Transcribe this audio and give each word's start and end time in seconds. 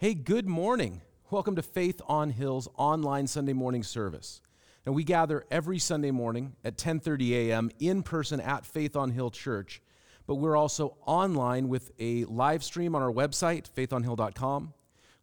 Hey, 0.00 0.14
good 0.14 0.48
morning. 0.48 1.02
Welcome 1.30 1.56
to 1.56 1.62
Faith 1.62 2.00
on 2.08 2.30
Hill's 2.30 2.70
online 2.78 3.26
Sunday 3.26 3.52
morning 3.52 3.82
service. 3.82 4.40
And 4.86 4.94
we 4.94 5.04
gather 5.04 5.44
every 5.50 5.78
Sunday 5.78 6.10
morning 6.10 6.56
at 6.64 6.78
10:30 6.78 7.32
a.m. 7.32 7.70
in 7.80 8.02
person 8.02 8.40
at 8.40 8.64
Faith 8.64 8.96
on 8.96 9.10
Hill 9.10 9.30
Church, 9.30 9.82
but 10.26 10.36
we're 10.36 10.56
also 10.56 10.96
online 11.04 11.68
with 11.68 11.92
a 11.98 12.24
live 12.24 12.64
stream 12.64 12.94
on 12.94 13.02
our 13.02 13.12
website 13.12 13.68
faithonhill.com. 13.70 14.72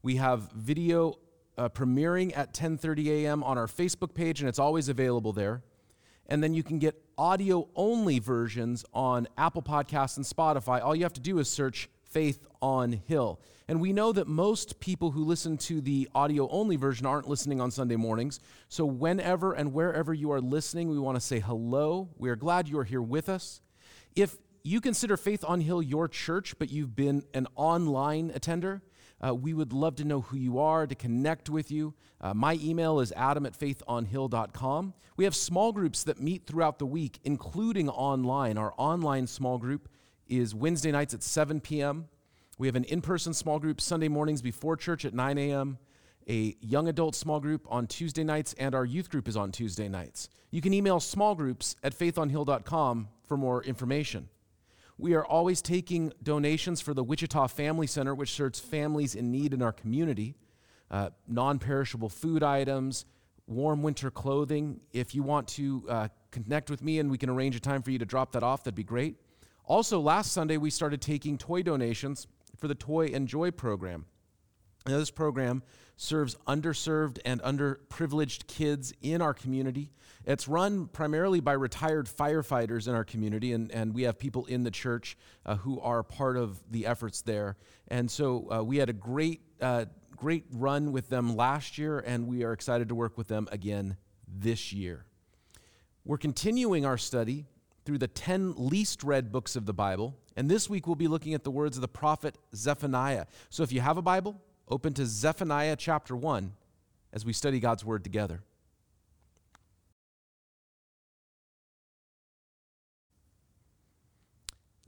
We 0.03 0.17
have 0.17 0.51
video 0.51 1.15
uh, 1.57 1.69
premiering 1.69 2.37
at 2.37 2.53
10:30 2.53 3.07
a.m. 3.23 3.43
on 3.43 3.57
our 3.57 3.65
Facebook 3.65 4.13
page 4.13 4.41
and 4.41 4.47
it's 4.47 4.59
always 4.59 4.89
available 4.89 5.33
there. 5.33 5.63
And 6.27 6.43
then 6.43 6.53
you 6.53 6.61
can 6.61 6.77
get 6.77 7.03
audio 7.17 7.67
only 7.75 8.19
versions 8.19 8.85
on 8.93 9.27
Apple 9.39 9.63
Podcasts 9.63 10.17
and 10.17 10.25
Spotify. 10.27 10.83
All 10.83 10.95
you 10.95 11.01
have 11.01 11.13
to 11.13 11.19
do 11.19 11.39
is 11.39 11.49
search 11.49 11.89
Faith 12.09 12.45
on 12.61 12.91
Hill. 12.91 13.39
And 13.67 13.81
we 13.81 13.91
know 13.91 14.13
that 14.13 14.27
most 14.27 14.79
people 14.79 15.11
who 15.11 15.23
listen 15.23 15.57
to 15.59 15.81
the 15.81 16.07
audio 16.15 16.47
only 16.49 16.77
version 16.77 17.05
aren't 17.05 17.27
listening 17.27 17.59
on 17.59 17.69
Sunday 17.69 17.97
mornings. 17.97 18.39
So, 18.69 18.85
whenever 18.85 19.53
and 19.53 19.73
wherever 19.73 20.13
you 20.13 20.31
are 20.31 20.39
listening, 20.39 20.89
we 20.89 20.99
want 20.99 21.17
to 21.17 21.21
say 21.21 21.39
hello. 21.39 22.09
We 22.17 22.29
are 22.29 22.35
glad 22.35 22.69
you 22.69 22.79
are 22.79 22.85
here 22.85 23.01
with 23.01 23.27
us. 23.27 23.61
If 24.15 24.37
you 24.63 24.79
consider 24.81 25.17
Faith 25.17 25.43
on 25.45 25.61
Hill 25.61 25.81
your 25.81 26.07
church, 26.07 26.57
but 26.57 26.71
you've 26.71 26.95
been 26.95 27.23
an 27.33 27.47
online 27.55 28.31
attender, 28.33 28.81
uh, 29.25 29.33
we 29.33 29.53
would 29.53 29.73
love 29.73 29.95
to 29.95 30.05
know 30.05 30.21
who 30.21 30.37
you 30.37 30.59
are, 30.59 30.85
to 30.85 30.95
connect 30.95 31.49
with 31.49 31.71
you. 31.71 31.93
Uh, 32.21 32.33
my 32.33 32.57
email 32.61 32.99
is 32.99 33.11
adam 33.13 33.45
at 33.45 33.57
faithonhill.com. 33.57 34.93
We 35.15 35.23
have 35.23 35.35
small 35.35 35.71
groups 35.71 36.03
that 36.03 36.21
meet 36.21 36.45
throughout 36.45 36.79
the 36.79 36.85
week, 36.85 37.19
including 37.23 37.89
online. 37.89 38.57
Our 38.57 38.73
online 38.77 39.27
small 39.27 39.57
group 39.57 39.89
is 40.29 40.53
Wednesday 40.55 40.91
nights 40.91 41.13
at 41.13 41.23
7 41.23 41.59
p.m. 41.59 42.07
We 42.57 42.67
have 42.67 42.75
an 42.75 42.83
in 42.85 43.01
person 43.01 43.33
small 43.33 43.59
group 43.59 43.79
Sunday 43.79 44.07
mornings 44.07 44.41
before 44.41 44.75
church 44.77 45.05
at 45.05 45.13
9 45.13 45.37
a.m., 45.37 45.77
a 46.29 46.55
young 46.59 46.87
adult 46.87 47.15
small 47.15 47.39
group 47.39 47.65
on 47.69 47.87
Tuesday 47.87 48.23
nights, 48.23 48.53
and 48.57 48.75
our 48.75 48.83
youth 48.83 49.09
group 49.09 49.27
is 49.27 49.37
on 49.37 49.51
Tuesday 49.51 49.87
nights. 49.87 50.29
You 50.51 50.61
can 50.61 50.73
email 50.73 50.99
small 50.99 51.35
groups 51.35 51.75
at 51.83 51.97
faithonhill.com 51.97 53.07
for 53.25 53.37
more 53.37 53.63
information. 53.63 54.29
We 54.97 55.13
are 55.13 55.25
always 55.25 55.61
taking 55.61 56.11
donations 56.23 56.81
for 56.81 56.93
the 56.93 57.03
Wichita 57.03 57.47
Family 57.47 57.85
Center, 57.85 58.15
which 58.15 58.31
serves 58.31 58.59
families 58.59 59.13
in 59.13 59.31
need 59.31 59.53
in 59.53 59.61
our 59.61 59.71
community, 59.71 60.35
uh, 60.89 61.11
non 61.27 61.59
perishable 61.59 62.09
food 62.09 62.41
items, 62.41 63.05
warm 63.45 63.83
winter 63.83 64.09
clothing. 64.09 64.79
If 64.91 65.13
you 65.13 65.21
want 65.21 65.47
to 65.49 65.85
uh, 65.87 66.07
connect 66.31 66.69
with 66.69 66.81
me 66.81 66.99
and 66.99 67.11
we 67.11 67.17
can 67.17 67.29
arrange 67.29 67.55
a 67.55 67.59
time 67.59 67.83
for 67.83 67.91
you 67.91 67.99
to 67.99 68.05
drop 68.05 68.31
that 68.31 68.43
off, 68.43 68.63
that'd 68.63 68.75
be 68.75 68.83
great. 68.83 69.17
Also, 69.67 69.99
last 69.99 70.31
Sunday, 70.31 70.55
we 70.55 70.69
started 70.69 71.01
taking 71.01 71.37
toy 71.37 71.61
donations 71.61 72.25
for 72.55 72.69
the 72.69 72.75
Toy 72.75 73.07
and 73.07 73.27
Joy 73.27 73.51
program. 73.51 74.05
Now, 74.87 74.97
this 74.97 75.11
program 75.11 75.61
serves 75.97 76.37
underserved 76.47 77.19
and 77.25 77.41
underprivileged 77.41 78.47
kids 78.47 78.93
in 79.01 79.21
our 79.21 79.33
community. 79.33 79.91
It's 80.25 80.47
run 80.47 80.87
primarily 80.87 81.41
by 81.41 81.51
retired 81.51 82.07
firefighters 82.07 82.87
in 82.87 82.95
our 82.95 83.03
community, 83.03 83.51
and, 83.51 83.69
and 83.73 83.93
we 83.93 84.03
have 84.03 84.17
people 84.17 84.45
in 84.45 84.63
the 84.63 84.71
church 84.71 85.17
uh, 85.45 85.57
who 85.57 85.81
are 85.81 86.01
part 86.01 86.37
of 86.37 86.63
the 86.71 86.85
efforts 86.85 87.21
there. 87.21 87.57
And 87.89 88.09
so 88.09 88.49
uh, 88.49 88.63
we 88.63 88.77
had 88.77 88.89
a 88.89 88.93
great, 88.93 89.41
uh, 89.59 89.85
great 90.15 90.45
run 90.53 90.93
with 90.93 91.09
them 91.09 91.35
last 91.35 91.77
year, 91.77 91.99
and 91.99 92.25
we 92.25 92.45
are 92.45 92.53
excited 92.53 92.87
to 92.87 92.95
work 92.95 93.17
with 93.17 93.27
them 93.27 93.49
again 93.51 93.97
this 94.27 94.71
year. 94.71 95.03
We're 96.05 96.17
continuing 96.17 96.85
our 96.85 96.97
study 96.97 97.47
through 97.87 97.97
the 97.97 98.07
10 98.09 98.55
least 98.57 99.01
read 99.01 99.31
books 99.31 99.55
of 99.55 99.65
the 99.65 99.73
Bible. 99.73 100.13
And 100.35 100.51
this 100.51 100.69
week 100.69 100.87
we'll 100.87 100.97
be 100.97 101.07
looking 101.07 101.33
at 101.33 101.45
the 101.45 101.49
words 101.49 101.77
of 101.77 101.81
the 101.81 101.87
prophet 101.87 102.37
Zephaniah. 102.53 103.27
So 103.49 103.63
if 103.63 103.71
you 103.71 103.79
have 103.79 103.97
a 103.97 104.01
Bible, 104.01 104.41
open 104.67 104.93
to 104.95 105.05
Zephaniah 105.05 105.77
chapter 105.77 106.13
1 106.13 106.51
as 107.13 107.23
we 107.23 107.31
study 107.31 107.61
God's 107.61 107.85
word 107.85 108.03
together. 108.03 108.43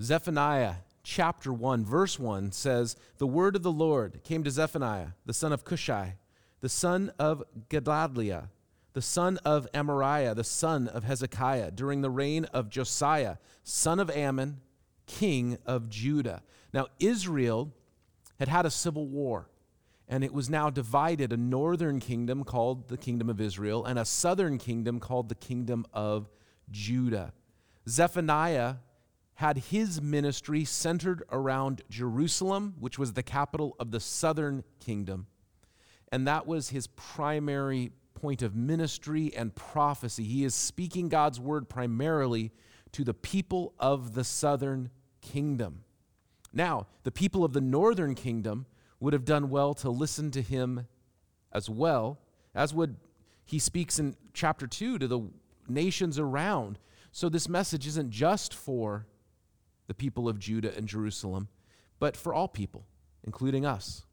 Zephaniah 0.02 0.74
chapter 1.02 1.54
1, 1.54 1.86
verse 1.86 2.20
1 2.20 2.52
says, 2.52 2.98
The 3.18 3.28
word 3.28 3.56
of 3.56 3.64
the 3.64 3.72
Lord 3.72 4.26
came 4.26 4.44
to 4.44 4.52
Zephaniah, 4.52 5.12
the 5.26 5.34
son 5.34 5.54
of 5.54 5.64
Cushai, 5.64 6.16
the 6.60 6.68
son 6.68 7.14
of 7.18 7.46
Gedaliah 7.70 8.50
the 9.00 9.04
son 9.04 9.38
of 9.46 9.66
Amariah, 9.74 10.36
the 10.36 10.44
son 10.44 10.90
of 10.90 11.06
Hezekiah, 11.06 11.72
during 11.72 12.02
the 12.02 12.10
reign 12.10 12.44
of 12.52 12.68
Josiah, 12.68 13.38
son 13.64 13.98
of 13.98 14.12
Amon, 14.12 14.60
king 15.06 15.58
of 15.66 15.88
Judah. 15.88 16.44
Now, 16.74 16.88
Israel 17.00 17.72
had 18.40 18.50
had 18.50 18.66
a 18.66 18.70
civil 18.70 19.08
war, 19.08 19.48
and 20.10 20.22
it 20.22 20.34
was 20.34 20.50
now 20.50 20.70
divided 20.70 21.32
a 21.32 21.38
northern 21.38 22.02
kingdom 22.02 22.44
called 22.44 22.90
the 22.90 22.98
kingdom 22.98 23.30
of 23.30 23.40
Israel 23.40 23.86
and 23.86 23.98
a 23.98 24.04
southern 24.04 24.58
kingdom 24.58 25.00
called 25.00 25.30
the 25.30 25.36
kingdom 25.36 25.86
of 25.94 26.28
Judah. 26.70 27.32
Zephaniah 27.88 28.76
had 29.36 29.60
his 29.60 30.02
ministry 30.02 30.66
centered 30.66 31.24
around 31.32 31.84
Jerusalem, 31.90 32.76
which 32.82 33.00
was 33.00 33.14
the 33.14 33.24
capital 33.24 33.78
of 33.80 33.92
the 33.92 34.02
southern 34.02 34.66
kingdom. 34.82 35.28
And 36.12 36.28
that 36.28 36.46
was 36.46 36.72
his 36.72 36.88
primary 36.88 37.92
point 38.20 38.42
of 38.42 38.56
ministry 38.56 39.32
and 39.36 39.56
prophecy. 39.56 40.24
He 40.24 40.44
is 40.44 40.54
speaking 40.54 41.10
God's 41.10 41.40
word 41.40 41.70
primarily 41.70 42.52
to 42.92 43.04
the 43.04 43.14
people 43.14 43.74
of 43.80 44.14
the 44.14 44.24
southern 44.24 44.90
kingdom. 45.22 45.84
Now, 46.52 46.88
the 47.04 47.12
people 47.12 47.44
of 47.46 47.54
the 47.54 47.62
northern 47.62 48.16
kingdom 48.16 48.66
would 49.00 49.14
have 49.14 49.26
done 49.26 49.50
well 49.50 49.74
to 49.76 49.90
listen 49.90 50.32
to 50.32 50.42
him 50.42 50.88
as 51.52 51.70
well, 51.70 52.20
as 52.54 52.74
would 52.74 52.98
he 53.46 53.60
speaks 53.60 54.00
in 54.00 54.16
chapter 54.34 54.68
2 54.68 55.00
to 55.00 55.08
the 55.08 55.22
nations 55.68 56.20
around. 56.20 56.80
So, 57.12 57.30
this 57.30 57.48
message 57.48 57.88
isn't 57.88 58.10
just 58.10 58.54
for 58.54 59.08
the 59.88 59.94
people 59.94 60.28
of 60.28 60.40
Judah 60.40 60.76
and 60.76 60.88
Jerusalem, 60.88 61.48
but 62.00 62.18
for 62.18 62.34
all 62.34 62.48
people, 62.48 62.86
including 63.24 63.66
us. 63.66 64.06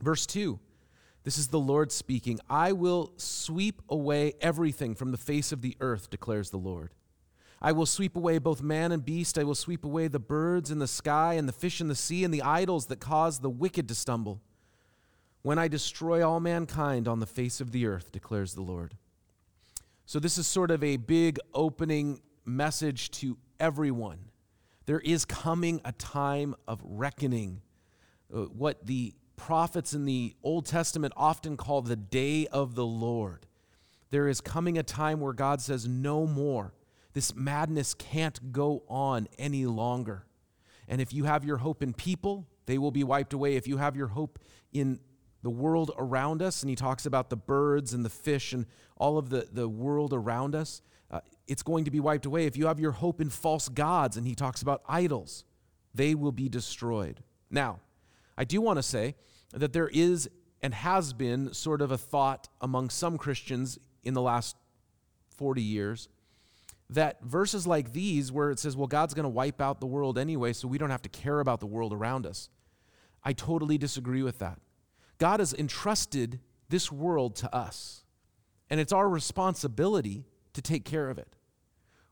Verse 0.00 0.26
2 0.26 0.58
this 1.24 1.38
is 1.38 1.48
the 1.48 1.58
Lord 1.58 1.90
speaking. 1.90 2.38
I 2.48 2.72
will 2.72 3.12
sweep 3.16 3.80
away 3.88 4.34
everything 4.40 4.94
from 4.94 5.10
the 5.10 5.18
face 5.18 5.52
of 5.52 5.62
the 5.62 5.76
earth, 5.80 6.10
declares 6.10 6.50
the 6.50 6.58
Lord. 6.58 6.92
I 7.62 7.72
will 7.72 7.86
sweep 7.86 8.14
away 8.14 8.36
both 8.36 8.62
man 8.62 8.92
and 8.92 9.02
beast. 9.02 9.38
I 9.38 9.44
will 9.44 9.54
sweep 9.54 9.86
away 9.86 10.06
the 10.08 10.18
birds 10.18 10.70
in 10.70 10.80
the 10.80 10.86
sky 10.86 11.34
and 11.34 11.48
the 11.48 11.52
fish 11.52 11.80
in 11.80 11.88
the 11.88 11.94
sea 11.94 12.22
and 12.22 12.32
the 12.32 12.42
idols 12.42 12.86
that 12.86 13.00
cause 13.00 13.40
the 13.40 13.48
wicked 13.48 13.88
to 13.88 13.94
stumble. 13.94 14.42
When 15.40 15.58
I 15.58 15.68
destroy 15.68 16.26
all 16.26 16.40
mankind 16.40 17.08
on 17.08 17.20
the 17.20 17.26
face 17.26 17.62
of 17.62 17.72
the 17.72 17.86
earth, 17.86 18.12
declares 18.12 18.52
the 18.52 18.60
Lord. 18.60 18.96
So, 20.04 20.18
this 20.18 20.36
is 20.36 20.46
sort 20.46 20.70
of 20.70 20.84
a 20.84 20.98
big 20.98 21.38
opening 21.54 22.20
message 22.44 23.10
to 23.12 23.38
everyone. 23.58 24.30
There 24.84 25.00
is 25.00 25.24
coming 25.24 25.80
a 25.86 25.92
time 25.92 26.54
of 26.68 26.82
reckoning. 26.84 27.62
Uh, 28.32 28.42
what 28.42 28.84
the 28.86 29.14
prophets 29.36 29.94
in 29.94 30.04
the 30.04 30.34
Old 30.42 30.66
Testament 30.66 31.12
often 31.16 31.56
call 31.56 31.82
the 31.82 31.96
day 31.96 32.46
of 32.48 32.74
the 32.74 32.86
Lord. 32.86 33.46
There 34.10 34.28
is 34.28 34.40
coming 34.40 34.78
a 34.78 34.82
time 34.82 35.20
where 35.20 35.32
God 35.32 35.60
says, 35.60 35.88
No 35.88 36.26
more. 36.26 36.74
This 37.12 37.34
madness 37.34 37.94
can't 37.94 38.52
go 38.52 38.82
on 38.88 39.28
any 39.38 39.66
longer. 39.66 40.26
And 40.88 41.00
if 41.00 41.12
you 41.12 41.24
have 41.24 41.44
your 41.44 41.58
hope 41.58 41.82
in 41.82 41.92
people, 41.92 42.46
they 42.66 42.78
will 42.78 42.90
be 42.90 43.04
wiped 43.04 43.32
away. 43.32 43.56
If 43.56 43.66
you 43.66 43.76
have 43.76 43.96
your 43.96 44.08
hope 44.08 44.38
in 44.72 45.00
the 45.42 45.50
world 45.50 45.92
around 45.96 46.42
us, 46.42 46.62
and 46.62 46.70
he 46.70 46.76
talks 46.76 47.06
about 47.06 47.30
the 47.30 47.36
birds 47.36 47.94
and 47.94 48.04
the 48.04 48.10
fish 48.10 48.52
and 48.52 48.66
all 48.96 49.18
of 49.18 49.30
the, 49.30 49.48
the 49.50 49.68
world 49.68 50.12
around 50.12 50.54
us, 50.54 50.82
uh, 51.10 51.20
it's 51.46 51.62
going 51.62 51.84
to 51.84 51.90
be 51.90 52.00
wiped 52.00 52.26
away. 52.26 52.46
If 52.46 52.56
you 52.56 52.66
have 52.66 52.80
your 52.80 52.92
hope 52.92 53.20
in 53.20 53.30
false 53.30 53.68
gods, 53.68 54.16
and 54.16 54.26
he 54.26 54.34
talks 54.34 54.62
about 54.62 54.82
idols, 54.88 55.44
they 55.94 56.14
will 56.14 56.32
be 56.32 56.48
destroyed. 56.48 57.22
Now, 57.50 57.80
I 58.36 58.44
do 58.44 58.60
want 58.60 58.78
to 58.78 58.82
say 58.82 59.14
that 59.52 59.72
there 59.72 59.88
is 59.88 60.28
and 60.62 60.74
has 60.74 61.12
been 61.12 61.52
sort 61.52 61.82
of 61.82 61.90
a 61.90 61.98
thought 61.98 62.48
among 62.60 62.90
some 62.90 63.18
Christians 63.18 63.78
in 64.02 64.14
the 64.14 64.22
last 64.22 64.56
40 65.36 65.60
years 65.62 66.08
that 66.90 67.22
verses 67.22 67.66
like 67.66 67.92
these, 67.92 68.30
where 68.30 68.50
it 68.50 68.58
says, 68.58 68.76
well, 68.76 68.86
God's 68.86 69.14
going 69.14 69.24
to 69.24 69.30
wipe 69.30 69.60
out 69.60 69.80
the 69.80 69.86
world 69.86 70.18
anyway, 70.18 70.52
so 70.52 70.68
we 70.68 70.78
don't 70.78 70.90
have 70.90 71.02
to 71.02 71.08
care 71.08 71.40
about 71.40 71.60
the 71.60 71.66
world 71.66 71.92
around 71.92 72.26
us, 72.26 72.48
I 73.22 73.32
totally 73.32 73.78
disagree 73.78 74.22
with 74.22 74.38
that. 74.38 74.58
God 75.18 75.40
has 75.40 75.54
entrusted 75.54 76.40
this 76.68 76.92
world 76.92 77.36
to 77.36 77.54
us, 77.54 78.04
and 78.68 78.80
it's 78.80 78.92
our 78.92 79.08
responsibility 79.08 80.24
to 80.52 80.62
take 80.62 80.84
care 80.84 81.08
of 81.08 81.18
it. 81.18 81.36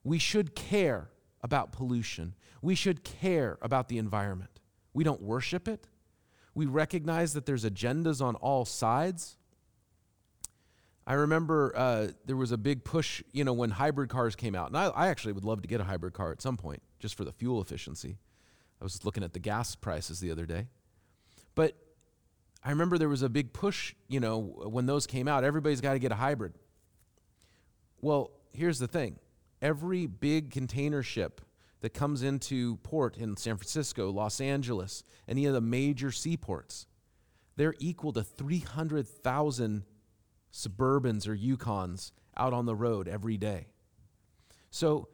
We 0.04 0.18
should 0.18 0.54
care 0.54 1.10
about 1.42 1.72
pollution, 1.72 2.34
we 2.60 2.74
should 2.74 3.02
care 3.04 3.58
about 3.60 3.88
the 3.88 3.98
environment. 3.98 4.60
We 4.94 5.04
don't 5.04 5.22
worship 5.22 5.68
it, 5.68 5.86
we 6.54 6.66
recognize 6.66 7.32
that 7.34 7.46
there's 7.46 7.64
agendas 7.64 8.22
on 8.22 8.34
all 8.36 8.64
sides. 8.64 9.36
I 11.06 11.14
remember 11.14 11.72
uh, 11.74 12.08
there 12.26 12.36
was 12.36 12.52
a 12.52 12.58
big 12.58 12.84
push, 12.84 13.22
you 13.32 13.44
know, 13.44 13.52
when 13.52 13.70
hybrid 13.70 14.08
cars 14.08 14.36
came 14.36 14.54
out. 14.54 14.68
And 14.68 14.76
I, 14.76 14.86
I, 14.88 15.08
actually 15.08 15.32
would 15.32 15.44
love 15.44 15.62
to 15.62 15.68
get 15.68 15.80
a 15.80 15.84
hybrid 15.84 16.12
car 16.12 16.30
at 16.30 16.40
some 16.40 16.56
point, 16.56 16.82
just 17.00 17.16
for 17.16 17.24
the 17.24 17.32
fuel 17.32 17.60
efficiency. 17.60 18.18
I 18.80 18.84
was 18.84 19.04
looking 19.04 19.24
at 19.24 19.32
the 19.32 19.40
gas 19.40 19.74
prices 19.74 20.20
the 20.20 20.30
other 20.30 20.46
day. 20.46 20.68
But 21.54 21.76
I 22.64 22.70
remember 22.70 22.98
there 22.98 23.08
was 23.08 23.22
a 23.22 23.28
big 23.28 23.52
push, 23.52 23.94
you 24.08 24.20
know, 24.20 24.38
when 24.38 24.86
those 24.86 25.06
came 25.06 25.26
out, 25.26 25.42
everybody's 25.42 25.80
got 25.80 25.94
to 25.94 25.98
get 25.98 26.12
a 26.12 26.16
hybrid. 26.16 26.52
Well, 28.00 28.30
here's 28.52 28.78
the 28.78 28.88
thing 28.88 29.18
every 29.60 30.06
big 30.06 30.50
container 30.50 31.02
ship 31.02 31.40
that 31.82 31.92
comes 31.92 32.22
into 32.22 32.76
port 32.76 33.16
in 33.16 33.36
San 33.36 33.56
Francisco, 33.56 34.10
Los 34.10 34.40
Angeles, 34.40 35.04
any 35.28 35.46
of 35.46 35.52
the 35.52 35.60
major 35.60 36.10
seaports, 36.10 36.86
they're 37.56 37.74
equal 37.78 38.12
to 38.12 38.22
300,000 38.22 39.84
Suburbans 40.52 41.28
or 41.28 41.36
Yukons 41.36 42.12
out 42.36 42.52
on 42.52 42.66
the 42.66 42.74
road 42.74 43.08
every 43.08 43.36
day. 43.36 43.66
So 44.70 45.08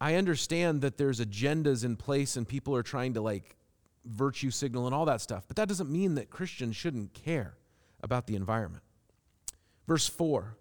I 0.00 0.16
understand 0.16 0.82
that 0.82 0.98
there's 0.98 1.20
agendas 1.20 1.84
in 1.84 1.96
place 1.96 2.36
and 2.36 2.46
people 2.46 2.74
are 2.74 2.82
trying 2.82 3.14
to 3.14 3.20
like 3.20 3.56
virtue 4.04 4.50
signal 4.50 4.86
and 4.86 4.94
all 4.94 5.04
that 5.04 5.20
stuff, 5.20 5.44
but 5.46 5.56
that 5.56 5.68
doesn't 5.68 5.90
mean 5.90 6.16
that 6.16 6.28
Christians 6.28 6.74
shouldn't 6.74 7.14
care 7.14 7.56
about 8.02 8.26
the 8.26 8.34
environment. 8.34 8.82
Verse 9.86 10.08
4 10.08 10.56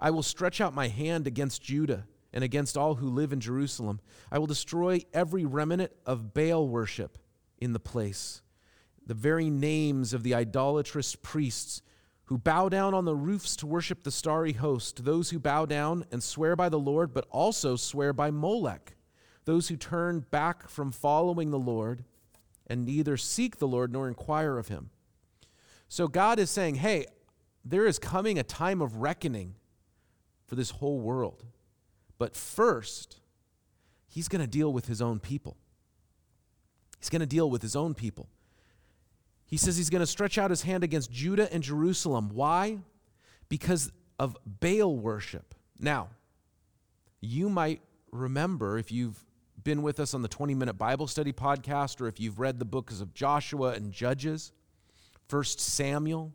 I 0.00 0.10
will 0.10 0.22
stretch 0.22 0.60
out 0.60 0.74
my 0.74 0.88
hand 0.88 1.26
against 1.26 1.62
Judah 1.62 2.06
and 2.32 2.44
against 2.44 2.76
all 2.76 2.96
who 2.96 3.08
live 3.08 3.32
in 3.32 3.40
Jerusalem. 3.40 4.00
I 4.30 4.38
will 4.38 4.46
destroy 4.46 5.00
every 5.12 5.44
remnant 5.44 5.92
of 6.06 6.34
Baal 6.34 6.68
worship 6.68 7.18
in 7.58 7.72
the 7.72 7.80
place. 7.80 8.42
The 9.06 9.14
very 9.14 9.50
names 9.50 10.12
of 10.12 10.22
the 10.22 10.34
idolatrous 10.34 11.14
priests 11.16 11.82
who 12.24 12.36
bow 12.36 12.68
down 12.68 12.92
on 12.92 13.06
the 13.06 13.16
roofs 13.16 13.56
to 13.56 13.66
worship 13.66 14.02
the 14.02 14.10
starry 14.10 14.52
host, 14.52 15.04
those 15.04 15.30
who 15.30 15.38
bow 15.38 15.64
down 15.64 16.04
and 16.12 16.22
swear 16.22 16.54
by 16.54 16.68
the 16.68 16.78
Lord, 16.78 17.14
but 17.14 17.26
also 17.30 17.74
swear 17.74 18.12
by 18.12 18.30
Molech, 18.30 18.96
those 19.46 19.68
who 19.68 19.76
turn 19.76 20.26
back 20.30 20.68
from 20.68 20.92
following 20.92 21.50
the 21.50 21.58
Lord 21.58 22.04
and 22.66 22.84
neither 22.84 23.16
seek 23.16 23.56
the 23.56 23.66
Lord 23.66 23.90
nor 23.90 24.08
inquire 24.08 24.58
of 24.58 24.68
him. 24.68 24.90
So 25.88 26.06
God 26.06 26.38
is 26.38 26.50
saying, 26.50 26.74
hey, 26.74 27.06
there 27.64 27.86
is 27.86 27.98
coming 27.98 28.38
a 28.38 28.42
time 28.42 28.82
of 28.82 28.96
reckoning 28.96 29.54
for 30.46 30.54
this 30.54 30.70
whole 30.70 31.00
world. 31.00 31.46
But 32.18 32.34
first, 32.34 33.20
he's 34.08 34.28
going 34.28 34.40
to 34.40 34.48
deal 34.48 34.72
with 34.72 34.86
his 34.86 35.00
own 35.00 35.20
people. 35.20 35.56
He's 36.98 37.10
going 37.10 37.20
to 37.20 37.26
deal 37.26 37.48
with 37.48 37.62
his 37.62 37.76
own 37.76 37.94
people. 37.94 38.28
He 39.46 39.56
says 39.56 39.76
he's 39.76 39.90
going 39.90 40.00
to 40.00 40.06
stretch 40.06 40.36
out 40.36 40.50
his 40.50 40.62
hand 40.62 40.84
against 40.84 41.10
Judah 41.10 41.50
and 41.52 41.62
Jerusalem. 41.62 42.30
Why? 42.32 42.78
Because 43.48 43.90
of 44.18 44.36
Baal 44.44 44.96
worship. 44.96 45.54
Now, 45.78 46.08
you 47.20 47.48
might 47.48 47.80
remember 48.10 48.78
if 48.78 48.92
you've 48.92 49.24
been 49.62 49.82
with 49.82 50.00
us 50.00 50.12
on 50.12 50.22
the 50.22 50.28
20 50.28 50.54
minute 50.54 50.74
Bible 50.74 51.06
study 51.06 51.32
podcast 51.32 52.00
or 52.00 52.08
if 52.08 52.20
you've 52.20 52.38
read 52.38 52.58
the 52.58 52.64
books 52.64 53.00
of 53.00 53.14
Joshua 53.14 53.72
and 53.72 53.92
Judges, 53.92 54.52
First 55.28 55.60
Samuel, 55.60 56.32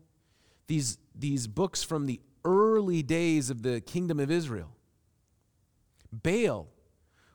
these, 0.66 0.98
these 1.14 1.46
books 1.46 1.82
from 1.82 2.06
the 2.06 2.20
early 2.44 3.02
days 3.02 3.50
of 3.50 3.62
the 3.62 3.80
kingdom 3.80 4.18
of 4.18 4.30
Israel. 4.30 4.73
Baal 6.22 6.68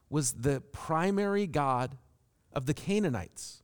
was 0.10 0.34
the 0.34 0.62
primary 0.72 1.48
god 1.48 1.98
of 2.54 2.66
the 2.66 2.74
Canaanites, 2.74 3.64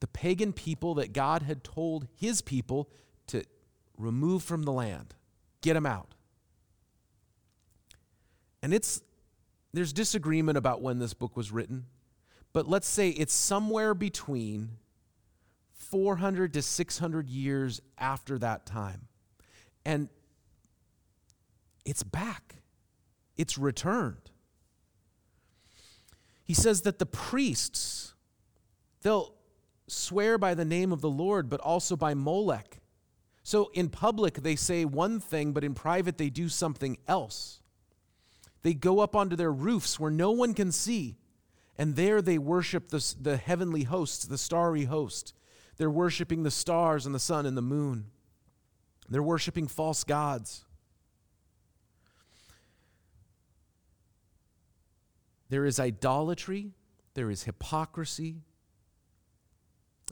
the 0.00 0.06
pagan 0.06 0.52
people 0.52 0.94
that 0.94 1.12
God 1.12 1.42
had 1.42 1.62
told 1.62 2.08
his 2.16 2.42
people 2.42 2.90
to 3.28 3.44
remove 3.96 4.42
from 4.42 4.64
the 4.64 4.72
land, 4.72 5.14
get 5.60 5.74
them 5.74 5.86
out. 5.86 6.14
And 8.62 8.74
it's 8.74 9.02
there's 9.72 9.92
disagreement 9.92 10.58
about 10.58 10.82
when 10.82 10.98
this 10.98 11.14
book 11.14 11.36
was 11.36 11.52
written, 11.52 11.86
but 12.52 12.68
let's 12.68 12.88
say 12.88 13.10
it's 13.10 13.32
somewhere 13.32 13.94
between 13.94 14.70
400 15.74 16.52
to 16.54 16.62
600 16.62 17.28
years 17.28 17.80
after 17.96 18.38
that 18.38 18.66
time. 18.66 19.06
And 19.84 20.08
it's 21.84 22.02
back, 22.02 22.56
it's 23.36 23.56
returned. 23.56 24.29
He 26.50 26.54
says 26.54 26.80
that 26.80 26.98
the 26.98 27.06
priests, 27.06 28.12
they'll 29.02 29.34
swear 29.86 30.36
by 30.36 30.54
the 30.54 30.64
name 30.64 30.90
of 30.90 31.00
the 31.00 31.08
Lord, 31.08 31.48
but 31.48 31.60
also 31.60 31.94
by 31.94 32.12
Molech. 32.12 32.80
So 33.44 33.70
in 33.72 33.88
public, 33.88 34.34
they 34.34 34.56
say 34.56 34.84
one 34.84 35.20
thing, 35.20 35.52
but 35.52 35.62
in 35.62 35.74
private, 35.74 36.18
they 36.18 36.28
do 36.28 36.48
something 36.48 36.98
else. 37.06 37.60
They 38.62 38.74
go 38.74 38.98
up 38.98 39.14
onto 39.14 39.36
their 39.36 39.52
roofs 39.52 40.00
where 40.00 40.10
no 40.10 40.32
one 40.32 40.52
can 40.54 40.72
see, 40.72 41.18
and 41.78 41.94
there 41.94 42.20
they 42.20 42.36
worship 42.36 42.88
the, 42.88 43.14
the 43.20 43.36
heavenly 43.36 43.84
hosts, 43.84 44.24
the 44.24 44.36
starry 44.36 44.86
host. 44.86 45.34
They're 45.76 45.88
worshiping 45.88 46.42
the 46.42 46.50
stars 46.50 47.06
and 47.06 47.14
the 47.14 47.20
sun 47.20 47.46
and 47.46 47.56
the 47.56 47.62
moon. 47.62 48.06
They're 49.08 49.22
worshiping 49.22 49.68
false 49.68 50.02
gods. 50.02 50.64
There 55.50 55.66
is 55.66 55.80
idolatry, 55.80 56.70
there 57.14 57.30
is 57.30 57.42
hypocrisy, 57.42 58.36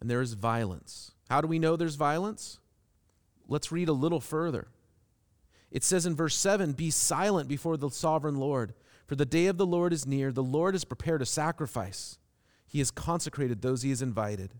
and 0.01 0.11
there 0.11 0.21
is 0.21 0.35
violence. 0.35 1.13
How 1.31 1.41
do 1.41 1.47
we 1.47 1.61
know 1.61 1.77
there's 1.77 1.95
violence? 1.95 2.59
Let's 3.47 3.73
read 3.73 3.89
a 3.89 3.93
little 3.93 4.21
further. 4.21 4.69
It 5.71 5.85
says 5.85 6.07
in 6.07 6.17
verse 6.17 6.35
7 6.35 6.73
Be 6.73 6.91
silent 6.91 7.49
before 7.49 7.77
the 7.77 7.89
sovereign 7.91 8.35
Lord, 8.35 8.75
for 9.07 9.15
the 9.15 9.25
day 9.25 9.47
of 9.47 9.59
the 9.59 9.67
Lord 9.67 9.93
is 9.93 10.07
near. 10.07 10.33
The 10.33 10.43
Lord 10.43 10.75
has 10.75 10.85
prepared 10.85 11.23
a 11.23 11.27
sacrifice, 11.27 12.19
he 12.67 12.81
has 12.81 12.91
consecrated 12.91 13.63
those 13.63 13.83
he 13.83 13.91
has 13.91 14.03
invited. 14.03 14.55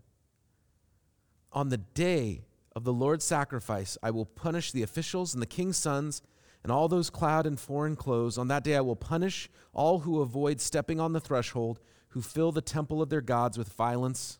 On 1.51 1.69
the 1.69 1.77
day 1.77 2.45
of 2.75 2.83
the 2.85 2.93
Lord's 2.93 3.25
sacrifice, 3.25 3.97
I 4.01 4.11
will 4.11 4.25
punish 4.25 4.71
the 4.71 4.83
officials 4.83 5.33
and 5.33 5.41
the 5.41 5.47
king's 5.47 5.77
sons 5.77 6.21
and 6.63 6.71
all 6.71 6.87
those 6.87 7.09
clad 7.09 7.45
in 7.45 7.55
foreign 7.55 7.95
clothes. 7.95 8.37
On 8.37 8.47
that 8.49 8.63
day, 8.63 8.75
I 8.75 8.81
will 8.81 8.95
punish 8.95 9.49
all 9.73 9.99
who 9.99 10.21
avoid 10.21 10.59
stepping 10.59 10.99
on 10.99 11.13
the 11.13 11.19
threshold, 11.19 11.79
who 12.09 12.21
fill 12.21 12.51
the 12.51 12.61
temple 12.61 13.01
of 13.01 13.09
their 13.09 13.21
gods 13.21 13.57
with 13.57 13.69
violence 13.73 14.39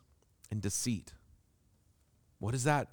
and 0.51 0.61
deceit. 0.61 1.13
What 2.39 2.53
is 2.53 2.63
that? 2.63 2.87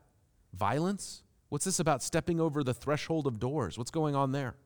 Violence? 0.52 1.23
What's 1.49 1.64
this 1.64 1.81
about 1.81 2.02
stepping 2.02 2.40
over 2.40 2.62
the 2.62 2.75
threshold 2.75 3.26
of 3.26 3.38
doors? 3.38 3.78
What's 3.78 3.90
going 3.90 4.14
on 4.14 4.32
there? 4.32 4.56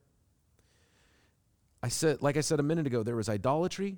I 1.82 1.88
said, 1.88 2.22
like 2.22 2.36
I 2.36 2.40
said 2.40 2.60
a 2.60 2.62
minute 2.62 2.86
ago, 2.86 3.02
there 3.02 3.16
was 3.16 3.28
idolatry, 3.28 3.96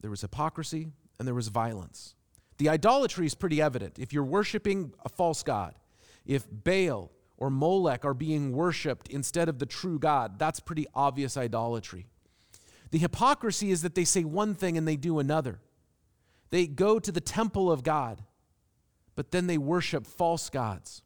there 0.00 0.10
was 0.10 0.20
hypocrisy, 0.20 0.88
and 1.18 1.26
there 1.26 1.34
was 1.34 1.48
violence. 1.48 2.14
The 2.58 2.68
idolatry 2.68 3.26
is 3.26 3.34
pretty 3.34 3.62
evident. 3.62 3.98
If 3.98 4.12
you're 4.12 4.24
worshiping 4.24 4.92
a 5.04 5.08
false 5.08 5.42
god, 5.42 5.74
if 6.26 6.46
Baal 6.50 7.10
or 7.42 7.50
Molech 7.50 8.04
are 8.04 8.14
being 8.14 8.52
worshiped 8.52 9.08
instead 9.08 9.48
of 9.48 9.58
the 9.58 9.66
true 9.66 9.98
God, 9.98 10.38
that's 10.38 10.60
pretty 10.60 10.86
obvious 10.94 11.36
idolatry. 11.36 12.06
The 12.92 12.98
hypocrisy 12.98 13.72
is 13.72 13.82
that 13.82 13.96
they 13.96 14.04
say 14.04 14.22
one 14.22 14.54
thing 14.54 14.78
and 14.78 14.86
they 14.86 14.94
do 14.94 15.18
another. 15.18 15.60
They 16.50 16.68
go 16.68 17.00
to 17.00 17.10
the 17.10 17.20
temple 17.20 17.72
of 17.72 17.82
God, 17.82 18.22
but 19.16 19.32
then 19.32 19.48
they 19.48 19.58
worship 19.58 20.06
false 20.06 20.50
gods. 20.50 21.02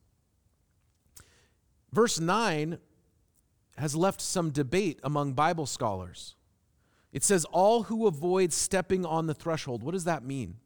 Verse 1.91 2.21
9 2.21 2.81
has 3.79 3.97
left 3.97 4.21
some 4.21 4.51
debate 4.51 5.01
among 5.03 5.33
Bible 5.33 5.65
scholars. 5.65 6.35
It 7.15 7.25
says, 7.25 7.47
All 7.47 7.85
who 7.85 8.07
avoid 8.07 8.53
stepping 8.53 9.07
on 9.07 9.27
the 9.27 9.33
threshold. 9.33 9.83
What 9.83 9.93
does 9.93 10.05
that 10.05 10.23
mean? 10.23 10.57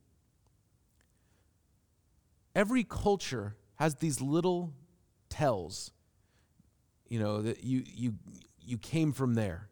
Every 2.57 2.83
culture 2.83 3.55
has 3.77 3.95
these 3.95 4.21
little 4.21 4.75
tells, 5.41 5.91
you 7.09 7.19
know, 7.19 7.41
that 7.41 7.65
you, 7.65 7.83
you, 7.87 8.15
you 8.61 8.77
came 8.77 9.11
from 9.11 9.33
there. 9.33 9.69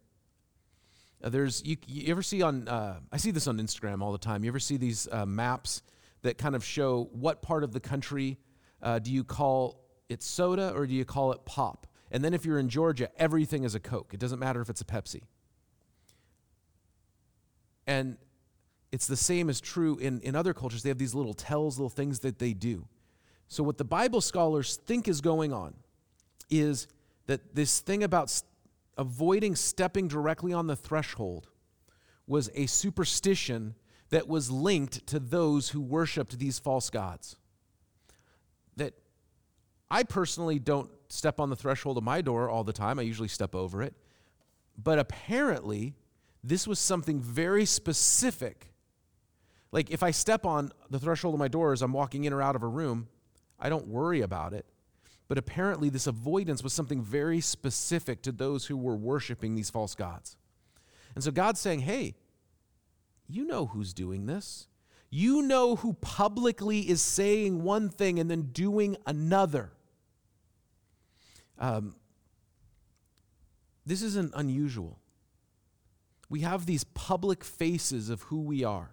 Uh, 1.23 1.29
there's, 1.29 1.63
you, 1.63 1.77
you 1.87 2.11
ever 2.11 2.23
see 2.23 2.41
on, 2.41 2.67
uh, 2.69 2.99
I 3.13 3.19
see 3.19 3.33
this 3.33 3.47
on 3.47 3.59
Instagram 3.59 4.01
all 4.01 4.13
the 4.13 4.19
time. 4.19 4.45
You 4.45 4.51
ever 4.51 4.61
see 4.61 4.79
these 4.79 5.07
uh, 5.13 5.27
maps 5.27 5.83
that 6.23 6.39
kind 6.39 6.57
of 6.57 6.65
show 6.65 7.11
what 7.13 7.43
part 7.43 7.65
of 7.65 7.73
the 7.73 7.81
country 7.81 8.39
uh, 8.81 8.99
do 8.99 9.13
you 9.13 9.25
call 9.25 9.85
it 10.09 10.23
soda 10.23 10.73
or 10.75 10.87
do 10.87 10.95
you 10.95 11.05
call 11.05 11.33
it 11.33 11.45
pop? 11.45 11.87
And 12.11 12.25
then 12.25 12.33
if 12.33 12.47
you're 12.47 12.59
in 12.59 12.71
Georgia, 12.71 13.11
everything 13.19 13.65
is 13.65 13.75
a 13.75 13.81
Coke. 13.81 14.13
It 14.15 14.21
doesn't 14.21 14.39
matter 14.39 14.63
if 14.63 14.71
it's 14.71 14.81
a 14.81 14.87
Pepsi. 14.87 15.21
And 17.87 18.17
it's 18.91 19.07
the 19.07 19.17
same 19.17 19.51
as 19.51 19.61
true 19.61 19.99
in, 19.99 20.23
in 20.23 20.35
other 20.35 20.55
cultures. 20.55 20.83
They 20.83 20.89
have 20.89 20.97
these 20.97 21.15
little 21.15 21.35
tells, 21.35 21.79
little 21.79 21.91
things 21.91 22.21
that 22.21 22.39
they 22.39 22.55
do. 22.55 22.89
So, 23.49 23.63
what 23.63 23.79
the 23.79 23.85
Bible 23.85 24.21
scholars 24.21 24.77
think 24.77 25.09
is 25.09 25.23
going 25.23 25.53
on 25.53 25.75
is 26.51 26.87
that 27.27 27.55
this 27.55 27.81
thing 27.81 28.03
about 28.03 28.43
avoiding 28.97 29.57
stepping 29.57 30.07
directly 30.07 30.53
on 30.53 30.67
the 30.67 30.77
threshold 30.77 31.49
was 32.27 32.51
a 32.55 32.67
superstition 32.67 33.75
that 34.11 34.29
was 34.29 34.51
linked 34.51 35.07
to 35.07 35.19
those 35.19 35.71
who 35.71 35.81
worshiped 35.81 36.39
these 36.39 36.59
false 36.59 36.91
gods. 36.91 37.37
That 38.77 38.95
I 39.91 40.03
personally 40.03 40.59
don't 40.59 40.91
step 41.09 41.41
on 41.41 41.49
the 41.49 41.57
threshold 41.57 41.97
of 41.97 42.05
my 42.05 42.21
door 42.21 42.51
all 42.51 42.65
the 42.65 42.73
time, 42.73 42.99
I 42.99 43.03
usually 43.03 43.29
step 43.29 43.55
over 43.55 43.83
it. 43.83 43.95
But 44.77 44.99
apparently, 44.99 45.95
this 46.45 46.67
was 46.67 46.79
something 46.79 47.21
very 47.21 47.65
specific. 47.65 48.73
Like, 49.73 49.91
if 49.91 50.03
I 50.03 50.11
step 50.11 50.45
on 50.45 50.71
the 50.91 50.99
threshold 50.99 51.35
of 51.35 51.39
my 51.39 51.49
door 51.49 51.73
as 51.73 51.81
I'm 51.81 51.93
walking 51.93 52.25
in 52.25 52.33
or 52.33 52.43
out 52.43 52.55
of 52.55 52.63
a 52.63 52.69
room, 52.69 53.09
I 53.59 53.69
don't 53.69 53.89
worry 53.89 54.21
about 54.21 54.53
it. 54.53 54.67
But 55.29 55.39
apparently, 55.39 55.91
this 55.91 56.07
avoidance 56.07 56.63
was 56.63 56.73
something 56.73 57.03
very 57.03 57.41
specific 57.41 58.23
to 58.23 58.33
those 58.33 58.67
who 58.67 58.77
were 58.77 58.97
worshiping 58.97 59.55
these 59.55 59.69
false 59.69 59.95
gods. 59.95 60.37
And 61.15 61.23
so 61.23 61.31
God's 61.31 61.61
saying, 61.61 61.81
hey, 61.81 62.15
you 63.29 63.45
know 63.45 63.67
who's 63.67 63.93
doing 63.93 64.27
this. 64.27 64.69
You 65.11 65.43
know 65.43 65.77
who 65.77 65.95
publicly 65.95 66.89
is 66.89 67.03
saying 67.03 67.63
one 67.63 67.89
thing 67.89 68.19
and 68.19 68.31
then 68.31 68.43
doing 68.53 68.97
another. 69.07 69.73
Um, 71.59 71.95
this 73.85 74.03
isn't 74.03 74.33
unusual. 74.35 74.99
We 76.29 76.41
have 76.41 76.67
these 76.67 76.85
public 76.85 77.43
faces 77.43 78.11
of 78.11 78.23
who 78.23 78.41
we 78.41 78.63
are, 78.63 78.91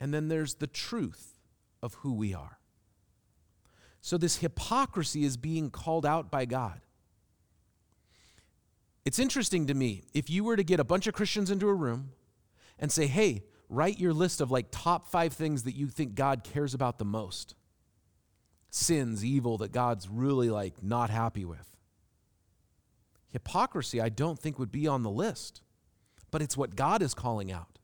and 0.00 0.12
then 0.12 0.28
there's 0.28 0.54
the 0.54 0.66
truth 0.66 1.38
of 1.82 1.94
who 1.94 2.14
we 2.14 2.32
are. 2.32 2.59
So, 4.02 4.16
this 4.16 4.38
hypocrisy 4.38 5.24
is 5.24 5.36
being 5.36 5.70
called 5.70 6.06
out 6.06 6.30
by 6.30 6.46
God. 6.46 6.80
It's 9.04 9.18
interesting 9.18 9.66
to 9.66 9.74
me 9.74 10.04
if 10.14 10.30
you 10.30 10.44
were 10.44 10.56
to 10.56 10.64
get 10.64 10.80
a 10.80 10.84
bunch 10.84 11.06
of 11.06 11.14
Christians 11.14 11.50
into 11.50 11.68
a 11.68 11.74
room 11.74 12.12
and 12.78 12.90
say, 12.92 13.06
hey, 13.06 13.44
write 13.68 13.98
your 13.98 14.12
list 14.12 14.40
of 14.40 14.50
like 14.50 14.66
top 14.70 15.08
five 15.08 15.32
things 15.32 15.62
that 15.64 15.74
you 15.74 15.88
think 15.88 16.14
God 16.14 16.44
cares 16.44 16.74
about 16.74 16.98
the 16.98 17.04
most 17.04 17.54
sins, 18.70 19.24
evil 19.24 19.58
that 19.58 19.72
God's 19.72 20.08
really 20.08 20.48
like 20.48 20.82
not 20.82 21.10
happy 21.10 21.44
with. 21.44 21.76
Hypocrisy, 23.30 24.00
I 24.00 24.08
don't 24.08 24.38
think, 24.38 24.58
would 24.58 24.72
be 24.72 24.86
on 24.86 25.02
the 25.02 25.10
list, 25.10 25.62
but 26.30 26.42
it's 26.42 26.56
what 26.56 26.76
God 26.76 27.02
is 27.02 27.14
calling 27.14 27.50
out. 27.50 27.78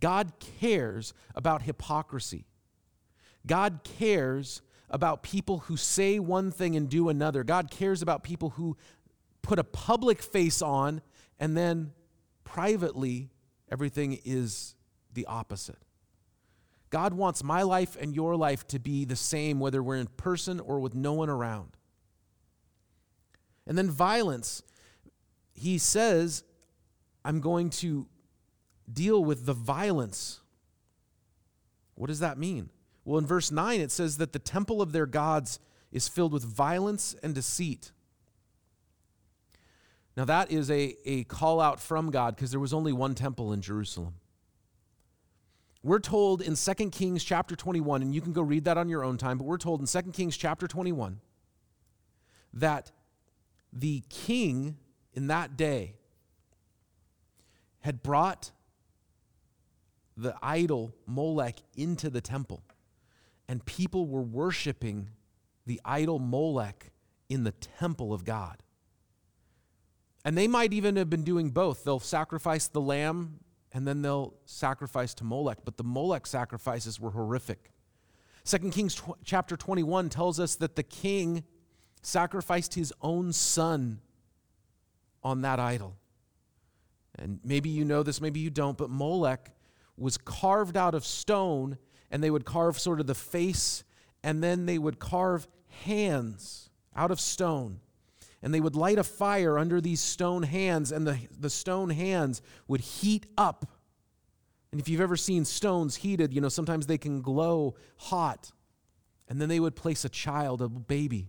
God 0.00 0.32
cares 0.38 1.12
about 1.34 1.62
hypocrisy. 1.62 2.46
God 3.46 3.80
cares 3.84 4.62
about 4.90 5.22
people 5.22 5.60
who 5.60 5.76
say 5.76 6.18
one 6.18 6.50
thing 6.50 6.76
and 6.76 6.88
do 6.88 7.08
another. 7.08 7.44
God 7.44 7.70
cares 7.70 8.02
about 8.02 8.22
people 8.22 8.50
who 8.50 8.76
put 9.42 9.58
a 9.58 9.64
public 9.64 10.20
face 10.20 10.60
on 10.60 11.00
and 11.38 11.56
then 11.56 11.92
privately 12.44 13.30
everything 13.70 14.18
is 14.24 14.74
the 15.12 15.26
opposite. 15.26 15.78
God 16.90 17.14
wants 17.14 17.44
my 17.44 17.62
life 17.62 17.96
and 18.00 18.14
your 18.14 18.34
life 18.34 18.66
to 18.68 18.80
be 18.80 19.04
the 19.04 19.16
same 19.16 19.60
whether 19.60 19.82
we're 19.82 19.96
in 19.96 20.08
person 20.08 20.58
or 20.58 20.80
with 20.80 20.94
no 20.94 21.12
one 21.12 21.30
around. 21.30 21.76
And 23.66 23.78
then 23.78 23.88
violence. 23.88 24.64
He 25.54 25.78
says, 25.78 26.42
I'm 27.24 27.40
going 27.40 27.70
to 27.70 28.08
deal 28.92 29.24
with 29.24 29.46
the 29.46 29.52
violence. 29.52 30.40
What 31.94 32.08
does 32.08 32.20
that 32.20 32.38
mean? 32.38 32.70
Well, 33.04 33.18
in 33.18 33.26
verse 33.26 33.50
9, 33.50 33.80
it 33.80 33.90
says 33.90 34.18
that 34.18 34.32
the 34.32 34.38
temple 34.38 34.82
of 34.82 34.92
their 34.92 35.06
gods 35.06 35.58
is 35.90 36.08
filled 36.08 36.32
with 36.32 36.44
violence 36.44 37.16
and 37.22 37.34
deceit. 37.34 37.92
Now, 40.16 40.24
that 40.26 40.50
is 40.50 40.70
a, 40.70 40.96
a 41.04 41.24
call 41.24 41.60
out 41.60 41.80
from 41.80 42.10
God 42.10 42.36
because 42.36 42.50
there 42.50 42.60
was 42.60 42.74
only 42.74 42.92
one 42.92 43.14
temple 43.14 43.52
in 43.52 43.62
Jerusalem. 43.62 44.14
We're 45.82 45.98
told 45.98 46.42
in 46.42 46.56
2 46.56 46.90
Kings 46.90 47.24
chapter 47.24 47.56
21, 47.56 48.02
and 48.02 48.14
you 48.14 48.20
can 48.20 48.32
go 48.32 48.42
read 48.42 48.64
that 48.64 48.76
on 48.76 48.88
your 48.88 49.02
own 49.02 49.16
time, 49.16 49.38
but 49.38 49.44
we're 49.44 49.56
told 49.56 49.80
in 49.80 49.86
2 49.86 50.10
Kings 50.12 50.36
chapter 50.36 50.66
21 50.66 51.20
that 52.52 52.90
the 53.72 54.02
king 54.10 54.76
in 55.14 55.28
that 55.28 55.56
day 55.56 55.94
had 57.80 58.02
brought 58.02 58.50
the 60.16 60.34
idol 60.42 60.94
Molech 61.06 61.56
into 61.76 62.10
the 62.10 62.20
temple, 62.20 62.62
and 63.50 63.66
people 63.66 64.06
were 64.06 64.22
worshiping 64.22 65.10
the 65.66 65.80
idol 65.84 66.20
Molech 66.20 66.92
in 67.28 67.42
the 67.42 67.50
temple 67.50 68.12
of 68.12 68.24
God. 68.24 68.62
And 70.24 70.38
they 70.38 70.46
might 70.46 70.72
even 70.72 70.94
have 70.94 71.10
been 71.10 71.24
doing 71.24 71.50
both. 71.50 71.82
They'll 71.82 71.98
sacrifice 71.98 72.68
the 72.68 72.80
lamb 72.80 73.40
and 73.72 73.88
then 73.88 74.02
they'll 74.02 74.34
sacrifice 74.44 75.14
to 75.14 75.24
Molech, 75.24 75.58
but 75.64 75.76
the 75.76 75.82
Molech 75.82 76.28
sacrifices 76.28 77.00
were 77.00 77.10
horrific. 77.10 77.72
2 78.44 78.70
Kings 78.70 78.94
tw- 78.94 79.18
chapter 79.24 79.56
21 79.56 80.10
tells 80.10 80.38
us 80.38 80.54
that 80.54 80.76
the 80.76 80.84
king 80.84 81.42
sacrificed 82.02 82.74
his 82.74 82.92
own 83.02 83.32
son 83.32 84.00
on 85.24 85.40
that 85.40 85.58
idol. 85.58 85.96
And 87.18 87.40
maybe 87.42 87.68
you 87.68 87.84
know 87.84 88.04
this, 88.04 88.20
maybe 88.20 88.38
you 88.38 88.50
don't, 88.50 88.78
but 88.78 88.90
Molech 88.90 89.50
was 89.96 90.16
carved 90.16 90.76
out 90.76 90.94
of 90.94 91.04
stone, 91.04 91.78
and 92.10 92.22
they 92.22 92.30
would 92.30 92.44
carve 92.44 92.78
sort 92.78 93.00
of 93.00 93.06
the 93.06 93.14
face, 93.14 93.84
and 94.22 94.42
then 94.42 94.66
they 94.66 94.78
would 94.78 94.98
carve 94.98 95.46
hands 95.84 96.70
out 96.94 97.10
of 97.10 97.20
stone. 97.20 97.80
And 98.42 98.52
they 98.54 98.60
would 98.60 98.74
light 98.74 98.98
a 98.98 99.04
fire 99.04 99.58
under 99.58 99.80
these 99.80 100.00
stone 100.00 100.42
hands, 100.42 100.92
and 100.92 101.06
the, 101.06 101.18
the 101.38 101.50
stone 101.50 101.90
hands 101.90 102.42
would 102.68 102.80
heat 102.80 103.26
up. 103.36 103.66
And 104.72 104.80
if 104.80 104.88
you've 104.88 105.00
ever 105.00 105.16
seen 105.16 105.44
stones 105.44 105.96
heated, 105.96 106.32
you 106.32 106.40
know, 106.40 106.48
sometimes 106.48 106.86
they 106.86 106.98
can 106.98 107.20
glow 107.20 107.76
hot. 107.96 108.50
And 109.28 109.40
then 109.40 109.48
they 109.48 109.60
would 109.60 109.76
place 109.76 110.04
a 110.04 110.08
child, 110.08 110.60
a 110.60 110.68
baby, 110.68 111.28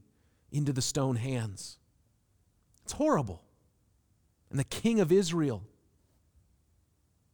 into 0.51 0.73
the 0.73 0.81
stone 0.81 1.15
hands. 1.15 1.77
It's 2.83 2.93
horrible. 2.93 3.43
And 4.49 4.59
the 4.59 4.63
king 4.63 4.99
of 4.99 5.11
Israel, 5.11 5.63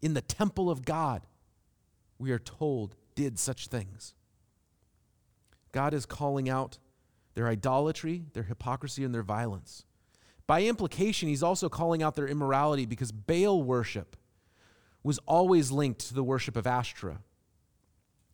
in 0.01 0.13
the 0.13 0.22
temple 0.22 0.70
of 0.70 0.84
God, 0.84 1.25
we 2.20 2.32
are 2.32 2.39
told, 2.39 2.96
did 3.17 3.39
such 3.39 3.67
things. 3.67 4.13
God 5.71 5.91
is 5.95 6.05
calling 6.05 6.47
out 6.47 6.77
their 7.33 7.47
idolatry, 7.47 8.25
their 8.33 8.43
hypocrisy, 8.43 9.03
and 9.03 9.13
their 9.13 9.24
violence. 9.24 9.86
By 10.45 10.63
implication, 10.63 11.27
he's 11.27 11.41
also 11.41 11.67
calling 11.67 12.03
out 12.03 12.15
their 12.15 12.27
immorality 12.27 12.86
because 12.86 13.12
Baal 13.12 13.63
worship 13.63 14.15
was 15.01 15.17
always 15.25 15.71
linked 15.71 16.07
to 16.07 16.13
the 16.13 16.24
worship 16.24 16.55
of 16.55 16.67
Ashtoreth. 16.67 17.17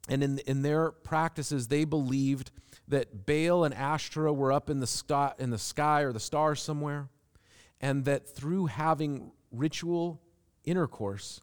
And 0.09 0.21
in, 0.21 0.39
in 0.39 0.63
their 0.63 0.91
practices, 0.91 1.69
they 1.69 1.85
believed 1.85 2.51
that 2.89 3.25
Baal 3.25 3.63
and 3.63 3.73
Ashtoreth 3.73 4.35
were 4.35 4.51
up 4.51 4.69
in 4.69 4.81
the, 4.81 4.87
sky, 4.87 5.31
in 5.39 5.49
the 5.49 5.57
sky 5.57 6.01
or 6.01 6.11
the 6.11 6.19
stars 6.19 6.61
somewhere, 6.61 7.07
and 7.79 8.03
that 8.03 8.27
through 8.27 8.65
having 8.65 9.31
ritual 9.49 10.21
intercourse, 10.65 11.41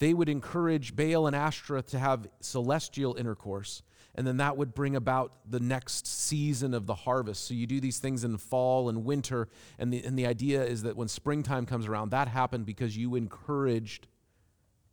they 0.00 0.12
would 0.12 0.28
encourage 0.28 0.96
Baal 0.96 1.26
and 1.26 1.36
Ashtoreth 1.36 1.90
to 1.90 1.98
have 1.98 2.26
celestial 2.40 3.14
intercourse, 3.14 3.82
and 4.14 4.26
then 4.26 4.38
that 4.38 4.56
would 4.56 4.74
bring 4.74 4.96
about 4.96 5.32
the 5.48 5.60
next 5.60 6.06
season 6.06 6.74
of 6.74 6.86
the 6.86 6.94
harvest. 6.94 7.46
So 7.46 7.54
you 7.54 7.66
do 7.66 7.80
these 7.80 7.98
things 7.98 8.24
in 8.24 8.36
fall 8.38 8.88
and 8.88 9.04
winter, 9.04 9.48
and 9.78 9.92
the, 9.92 10.02
and 10.04 10.18
the 10.18 10.26
idea 10.26 10.64
is 10.64 10.82
that 10.82 10.96
when 10.96 11.06
springtime 11.06 11.66
comes 11.66 11.86
around, 11.86 12.10
that 12.10 12.26
happened 12.26 12.66
because 12.66 12.96
you 12.96 13.14
encouraged 13.14 14.08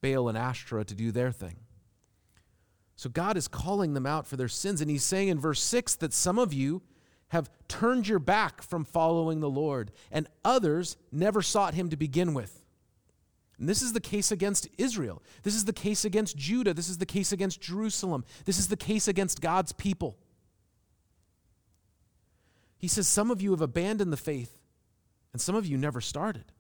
Baal 0.02 0.30
and 0.30 0.38
Ashtoreth 0.38 0.88
to 0.88 0.96
do 0.96 1.12
their 1.12 1.32
thing. 1.32 1.56
So 2.98 3.10
God 3.10 3.38
is 3.38 3.48
calling 3.48 3.94
them 3.94 4.06
out 4.06 4.28
for 4.28 4.36
their 4.38 4.48
sins. 4.48 4.82
And 4.82 4.90
he's 4.90 5.04
saying 5.04 5.28
in 5.30 5.40
verse 5.40 5.62
6 5.62 5.96
that 5.96 6.14
some 6.14 6.40
of 6.40 6.52
you 6.52 6.82
have 7.30 7.50
turned 7.68 8.08
your 8.08 8.20
back 8.20 8.62
from 8.62 8.84
following 8.84 9.40
the 9.40 9.50
Lord, 9.50 9.92
and 10.12 10.28
others 10.44 10.98
never 11.12 11.42
sought 11.42 11.76
him 11.76 11.90
to 11.90 11.98
begin 11.98 12.34
with. 12.34 12.64
And 13.60 13.68
this 13.68 13.82
is 13.82 13.94
the 13.94 14.00
case 14.00 14.32
against 14.32 14.68
Israel. 14.78 15.22
This 15.44 15.56
is 15.56 15.66
the 15.66 15.74
case 15.74 16.06
against 16.06 16.38
Judah. 16.38 16.74
This 16.74 16.90
is 16.90 17.00
the 17.00 17.06
case 17.06 17.32
against 17.32 17.60
Jerusalem. 17.60 18.24
This 18.46 18.60
is 18.60 18.68
the 18.68 18.78
case 18.78 19.08
against 19.08 19.42
God's 19.42 19.72
people. 19.72 20.18
He 22.78 22.88
says, 22.88 23.08
Some 23.08 23.32
of 23.32 23.42
you 23.42 23.52
have 23.52 23.62
abandoned 23.62 24.14
the 24.14 24.18
faith, 24.18 24.60
and 25.34 25.42
some 25.42 25.56
of 25.56 25.66
you 25.66 25.78
never 25.78 26.02
started. 26.02 26.52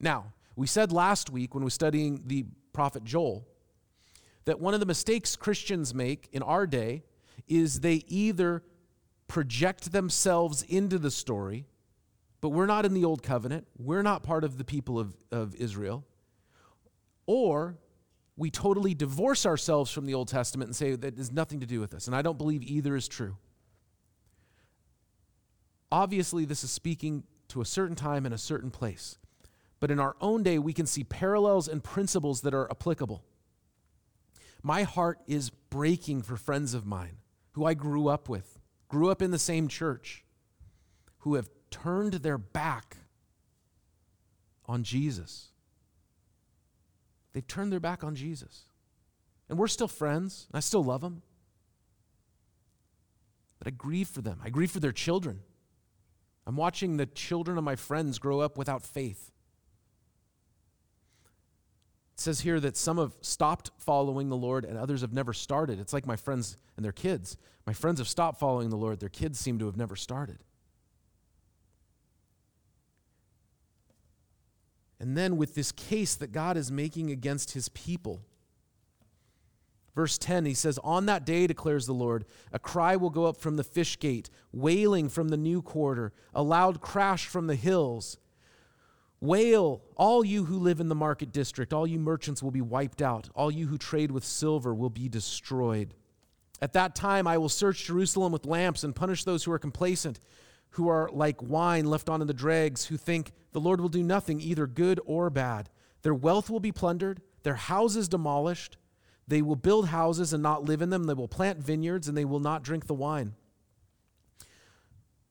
Now, 0.00 0.32
we 0.56 0.66
said 0.66 0.90
last 0.90 1.30
week 1.30 1.54
when 1.54 1.62
we 1.62 1.66
were 1.66 1.70
studying 1.70 2.22
the 2.26 2.46
prophet 2.72 3.04
Joel 3.04 3.46
that 4.44 4.58
one 4.58 4.74
of 4.74 4.80
the 4.80 4.86
mistakes 4.86 5.36
Christians 5.36 5.94
make 5.94 6.28
in 6.32 6.42
our 6.42 6.66
day 6.66 7.04
is 7.46 7.80
they 7.80 8.02
either 8.08 8.62
project 9.28 9.92
themselves 9.92 10.62
into 10.62 10.98
the 10.98 11.10
story, 11.10 11.66
but 12.40 12.50
we're 12.50 12.66
not 12.66 12.84
in 12.84 12.92
the 12.92 13.04
old 13.04 13.22
covenant, 13.22 13.66
we're 13.78 14.02
not 14.02 14.22
part 14.22 14.44
of 14.44 14.58
the 14.58 14.64
people 14.64 14.98
of, 14.98 15.16
of 15.30 15.54
Israel, 15.54 16.04
or 17.26 17.76
we 18.36 18.50
totally 18.50 18.94
divorce 18.94 19.44
ourselves 19.46 19.90
from 19.90 20.06
the 20.06 20.14
Old 20.14 20.28
Testament 20.28 20.68
and 20.68 20.76
say 20.76 20.96
that 20.96 21.16
has 21.16 21.30
nothing 21.30 21.60
to 21.60 21.66
do 21.66 21.80
with 21.80 21.94
us. 21.94 22.06
And 22.06 22.16
I 22.16 22.22
don't 22.22 22.38
believe 22.38 22.62
either 22.62 22.96
is 22.96 23.08
true. 23.08 23.36
Obviously, 25.90 26.44
this 26.44 26.64
is 26.64 26.70
speaking 26.70 27.24
to 27.48 27.60
a 27.60 27.66
certain 27.66 27.96
time 27.96 28.24
and 28.24 28.34
a 28.34 28.38
certain 28.38 28.70
place. 28.70 29.18
But 29.78 29.90
in 29.90 30.00
our 30.00 30.16
own 30.20 30.42
day, 30.42 30.58
we 30.58 30.72
can 30.72 30.86
see 30.86 31.04
parallels 31.04 31.68
and 31.68 31.84
principles 31.84 32.40
that 32.42 32.54
are 32.54 32.70
applicable. 32.70 33.22
My 34.62 34.84
heart 34.84 35.18
is 35.26 35.50
breaking 35.50 36.22
for 36.22 36.36
friends 36.36 36.72
of 36.72 36.86
mine 36.86 37.18
who 37.52 37.66
I 37.66 37.74
grew 37.74 38.08
up 38.08 38.28
with, 38.28 38.58
grew 38.88 39.10
up 39.10 39.20
in 39.20 39.30
the 39.30 39.38
same 39.38 39.68
church, 39.68 40.24
who 41.18 41.34
have 41.34 41.50
turned 41.70 42.14
their 42.14 42.38
back 42.38 42.96
on 44.66 44.82
Jesus. 44.84 45.51
They've 47.32 47.46
turned 47.46 47.72
their 47.72 47.80
back 47.80 48.04
on 48.04 48.14
Jesus. 48.14 48.62
And 49.48 49.58
we're 49.58 49.68
still 49.68 49.88
friends. 49.88 50.48
I 50.52 50.60
still 50.60 50.84
love 50.84 51.00
them. 51.00 51.22
but 53.58 53.68
I 53.68 53.70
grieve 53.76 54.08
for 54.08 54.22
them. 54.22 54.40
I 54.42 54.50
grieve 54.50 54.72
for 54.72 54.80
their 54.80 54.92
children. 54.92 55.40
I'm 56.46 56.56
watching 56.56 56.96
the 56.96 57.06
children 57.06 57.56
of 57.56 57.62
my 57.62 57.76
friends 57.76 58.18
grow 58.18 58.40
up 58.40 58.58
without 58.58 58.82
faith. 58.82 59.30
It 62.14 62.20
says 62.20 62.40
here 62.40 62.58
that 62.58 62.76
some 62.76 62.98
have 62.98 63.14
stopped 63.20 63.70
following 63.78 64.28
the 64.28 64.36
Lord 64.36 64.64
and 64.64 64.76
others 64.76 65.02
have 65.02 65.12
never 65.12 65.32
started. 65.32 65.78
It's 65.78 65.92
like 65.92 66.06
my 66.06 66.16
friends 66.16 66.56
and 66.76 66.84
their 66.84 66.90
kids. 66.92 67.36
My 67.64 67.72
friends 67.72 68.00
have 68.00 68.08
stopped 68.08 68.40
following 68.40 68.70
the 68.70 68.76
Lord, 68.76 68.98
their 68.98 69.08
kids 69.08 69.38
seem 69.38 69.60
to 69.60 69.66
have 69.66 69.76
never 69.76 69.94
started. 69.94 70.38
And 75.02 75.18
then 75.18 75.36
with 75.36 75.56
this 75.56 75.72
case 75.72 76.14
that 76.14 76.30
God 76.30 76.56
is 76.56 76.70
making 76.70 77.10
against 77.10 77.50
his 77.50 77.68
people, 77.68 78.22
Verse 79.94 80.16
10, 80.16 80.46
he 80.46 80.54
says, 80.54 80.78
On 80.82 81.06
that 81.06 81.26
day, 81.26 81.46
declares 81.46 81.86
the 81.86 81.92
Lord, 81.92 82.24
a 82.50 82.58
cry 82.58 82.96
will 82.96 83.10
go 83.10 83.26
up 83.26 83.36
from 83.36 83.56
the 83.56 83.64
fish 83.64 83.98
gate, 83.98 84.30
wailing 84.50 85.10
from 85.10 85.28
the 85.28 85.36
new 85.36 85.60
quarter, 85.60 86.12
a 86.34 86.42
loud 86.42 86.80
crash 86.80 87.26
from 87.26 87.46
the 87.46 87.56
hills. 87.56 88.16
Wail, 89.20 89.82
all 89.96 90.24
you 90.24 90.46
who 90.46 90.58
live 90.58 90.80
in 90.80 90.88
the 90.88 90.94
market 90.94 91.30
district, 91.30 91.74
all 91.74 91.86
you 91.86 91.98
merchants 91.98 92.42
will 92.42 92.50
be 92.50 92.62
wiped 92.62 93.02
out, 93.02 93.28
all 93.34 93.50
you 93.50 93.66
who 93.66 93.76
trade 93.76 94.10
with 94.10 94.24
silver 94.24 94.74
will 94.74 94.88
be 94.88 95.08
destroyed. 95.10 95.94
At 96.62 96.72
that 96.72 96.94
time, 96.94 97.26
I 97.26 97.36
will 97.36 97.48
search 97.50 97.84
Jerusalem 97.84 98.32
with 98.32 98.46
lamps 98.46 98.84
and 98.84 98.96
punish 98.96 99.24
those 99.24 99.44
who 99.44 99.52
are 99.52 99.58
complacent, 99.58 100.20
who 100.72 100.88
are 100.88 101.10
like 101.12 101.42
wine 101.42 101.86
left 101.86 102.08
on 102.08 102.20
in 102.20 102.26
the 102.26 102.34
dregs, 102.34 102.86
who 102.86 102.96
think 102.96 103.32
the 103.52 103.60
Lord 103.60 103.80
will 103.80 103.88
do 103.88 104.02
nothing, 104.02 104.40
either 104.40 104.66
good 104.66 105.00
or 105.04 105.30
bad. 105.30 105.70
Their 106.02 106.14
wealth 106.14 106.50
will 106.50 106.60
be 106.60 106.72
plundered, 106.72 107.22
their 107.42 107.54
houses 107.54 108.08
demolished 108.08 108.76
they 109.28 109.42
will 109.42 109.56
build 109.56 109.88
houses 109.88 110.32
and 110.32 110.42
not 110.42 110.64
live 110.64 110.82
in 110.82 110.90
them. 110.90 111.04
They 111.04 111.14
will 111.14 111.28
plant 111.28 111.58
vineyards 111.58 112.08
and 112.08 112.16
they 112.16 112.24
will 112.24 112.40
not 112.40 112.62
drink 112.62 112.86
the 112.86 112.94
wine. 112.94 113.34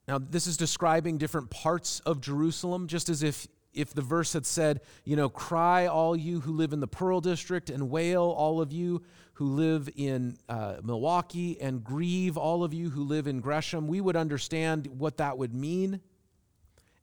Now, 0.07 0.17
this 0.17 0.47
is 0.47 0.57
describing 0.57 1.17
different 1.17 1.49
parts 1.49 1.99
of 2.01 2.21
Jerusalem, 2.21 2.87
just 2.87 3.09
as 3.09 3.21
if, 3.21 3.47
if 3.73 3.93
the 3.93 4.01
verse 4.01 4.33
had 4.33 4.45
said, 4.45 4.81
you 5.05 5.15
know, 5.15 5.29
cry 5.29 5.85
all 5.85 6.15
you 6.15 6.41
who 6.41 6.53
live 6.53 6.73
in 6.73 6.79
the 6.79 6.87
Pearl 6.87 7.21
District, 7.21 7.69
and 7.69 7.89
wail 7.89 8.23
all 8.23 8.59
of 8.59 8.73
you 8.73 9.03
who 9.41 9.47
live 9.47 9.89
in 9.95 10.37
uh, 10.47 10.75
Milwaukie, 10.83 11.57
and 11.59 11.83
grieve 11.83 12.37
all 12.37 12.63
of 12.63 12.75
you 12.75 12.91
who 12.91 13.03
live 13.03 13.25
in 13.25 13.39
Gresham. 13.39 13.87
We 13.87 13.99
would 13.99 14.15
understand 14.15 14.85
what 14.85 15.17
that 15.17 15.35
would 15.35 15.51
mean, 15.51 15.99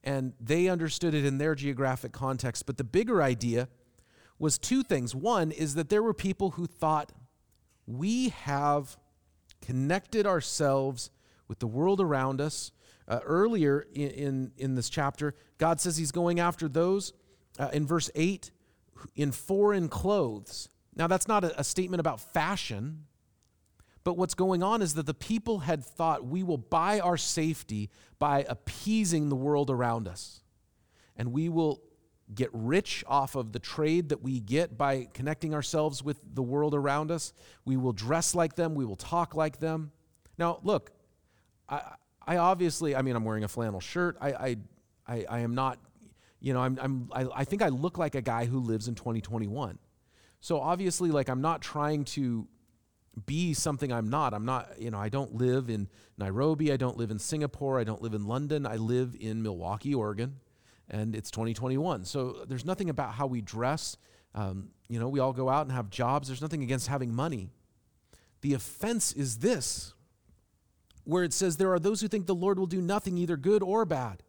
and 0.04 0.34
they 0.40 0.68
understood 0.68 1.14
it 1.14 1.24
in 1.24 1.38
their 1.38 1.56
geographic 1.56 2.12
context. 2.12 2.64
But 2.64 2.76
the 2.76 2.84
bigger 2.84 3.20
idea 3.20 3.66
was 4.38 4.56
two 4.56 4.84
things. 4.84 5.16
One 5.16 5.50
is 5.50 5.74
that 5.74 5.88
there 5.88 6.00
were 6.00 6.14
people 6.14 6.50
who 6.50 6.68
thought, 6.68 7.10
we 7.88 8.28
have 8.28 8.96
connected 9.60 10.24
ourselves 10.24 11.10
with 11.48 11.58
the 11.58 11.66
world 11.66 12.00
around 12.00 12.40
us. 12.40 12.70
Uh, 13.08 13.18
earlier 13.24 13.84
in, 13.94 14.10
in, 14.10 14.52
in, 14.58 14.74
this 14.76 14.88
chapter, 14.88 15.34
God 15.56 15.80
says 15.80 15.96
he's 15.96 16.12
going 16.12 16.38
after 16.38 16.68
those 16.68 17.14
uh, 17.58 17.70
in 17.72 17.84
verse 17.84 18.12
8 18.14 18.52
in 19.16 19.32
foreign 19.32 19.88
clothes. 19.88 20.68
Now, 20.98 21.06
that's 21.06 21.28
not 21.28 21.44
a, 21.44 21.60
a 21.60 21.64
statement 21.64 22.00
about 22.00 22.20
fashion, 22.20 23.06
but 24.02 24.16
what's 24.16 24.34
going 24.34 24.62
on 24.62 24.82
is 24.82 24.94
that 24.94 25.06
the 25.06 25.14
people 25.14 25.60
had 25.60 25.84
thought 25.84 26.26
we 26.26 26.42
will 26.42 26.58
buy 26.58 26.98
our 26.98 27.16
safety 27.16 27.88
by 28.18 28.44
appeasing 28.48 29.28
the 29.28 29.36
world 29.36 29.70
around 29.70 30.08
us. 30.08 30.40
And 31.16 31.32
we 31.32 31.48
will 31.48 31.80
get 32.34 32.50
rich 32.52 33.04
off 33.06 33.36
of 33.36 33.52
the 33.52 33.58
trade 33.58 34.10
that 34.10 34.22
we 34.22 34.40
get 34.40 34.76
by 34.76 35.08
connecting 35.14 35.54
ourselves 35.54 36.02
with 36.02 36.18
the 36.34 36.42
world 36.42 36.74
around 36.74 37.10
us. 37.10 37.32
We 37.64 37.76
will 37.76 37.92
dress 37.92 38.34
like 38.34 38.56
them, 38.56 38.74
we 38.74 38.84
will 38.84 38.96
talk 38.96 39.34
like 39.34 39.58
them. 39.60 39.92
Now, 40.36 40.58
look, 40.62 40.90
I, 41.68 41.94
I 42.26 42.36
obviously, 42.36 42.94
I 42.94 43.02
mean, 43.02 43.16
I'm 43.16 43.24
wearing 43.24 43.44
a 43.44 43.48
flannel 43.48 43.80
shirt. 43.80 44.16
I, 44.20 44.32
I, 44.32 44.56
I, 45.06 45.26
I 45.28 45.38
am 45.40 45.54
not, 45.54 45.78
you 46.40 46.52
know, 46.52 46.60
I'm, 46.60 46.78
I'm, 46.80 47.08
I, 47.12 47.40
I 47.40 47.44
think 47.44 47.62
I 47.62 47.68
look 47.68 47.98
like 47.98 48.14
a 48.14 48.22
guy 48.22 48.44
who 48.44 48.58
lives 48.58 48.88
in 48.88 48.94
2021. 48.94 49.78
So 50.40 50.60
obviously, 50.60 51.10
like, 51.10 51.28
I'm 51.28 51.40
not 51.40 51.62
trying 51.62 52.04
to 52.06 52.46
be 53.26 53.54
something 53.54 53.92
I'm 53.92 54.08
not. 54.08 54.32
I'm 54.32 54.44
not, 54.44 54.80
you 54.80 54.90
know, 54.90 54.98
I 54.98 55.08
don't 55.08 55.34
live 55.34 55.68
in 55.68 55.88
Nairobi. 56.16 56.72
I 56.72 56.76
don't 56.76 56.96
live 56.96 57.10
in 57.10 57.18
Singapore. 57.18 57.80
I 57.80 57.84
don't 57.84 58.00
live 58.00 58.14
in 58.14 58.26
London. 58.26 58.66
I 58.66 58.76
live 58.76 59.16
in 59.18 59.42
Milwaukie, 59.42 59.96
Oregon 59.96 60.36
and 60.90 61.14
it's 61.14 61.30
2021. 61.30 62.04
So 62.04 62.44
there's 62.46 62.64
nothing 62.64 62.90
about 62.90 63.12
how 63.12 63.26
we 63.26 63.40
dress. 63.40 63.96
Um, 64.34 64.70
you 64.88 64.98
know, 64.98 65.08
we 65.08 65.20
all 65.20 65.32
go 65.32 65.48
out 65.48 65.66
and 65.66 65.72
have 65.72 65.90
jobs. 65.90 66.28
There's 66.28 66.42
nothing 66.42 66.62
against 66.62 66.88
having 66.88 67.14
money. 67.14 67.50
The 68.40 68.54
offense 68.54 69.12
is 69.12 69.38
this, 69.38 69.94
where 71.04 71.24
it 71.24 71.32
says, 71.32 71.56
There 71.56 71.72
are 71.72 71.78
those 71.78 72.00
who 72.00 72.08
think 72.08 72.26
the 72.26 72.34
Lord 72.34 72.58
will 72.58 72.66
do 72.66 72.80
nothing, 72.80 73.18
either 73.18 73.36
good 73.36 73.62
or 73.62 73.84
bad. 73.84 74.22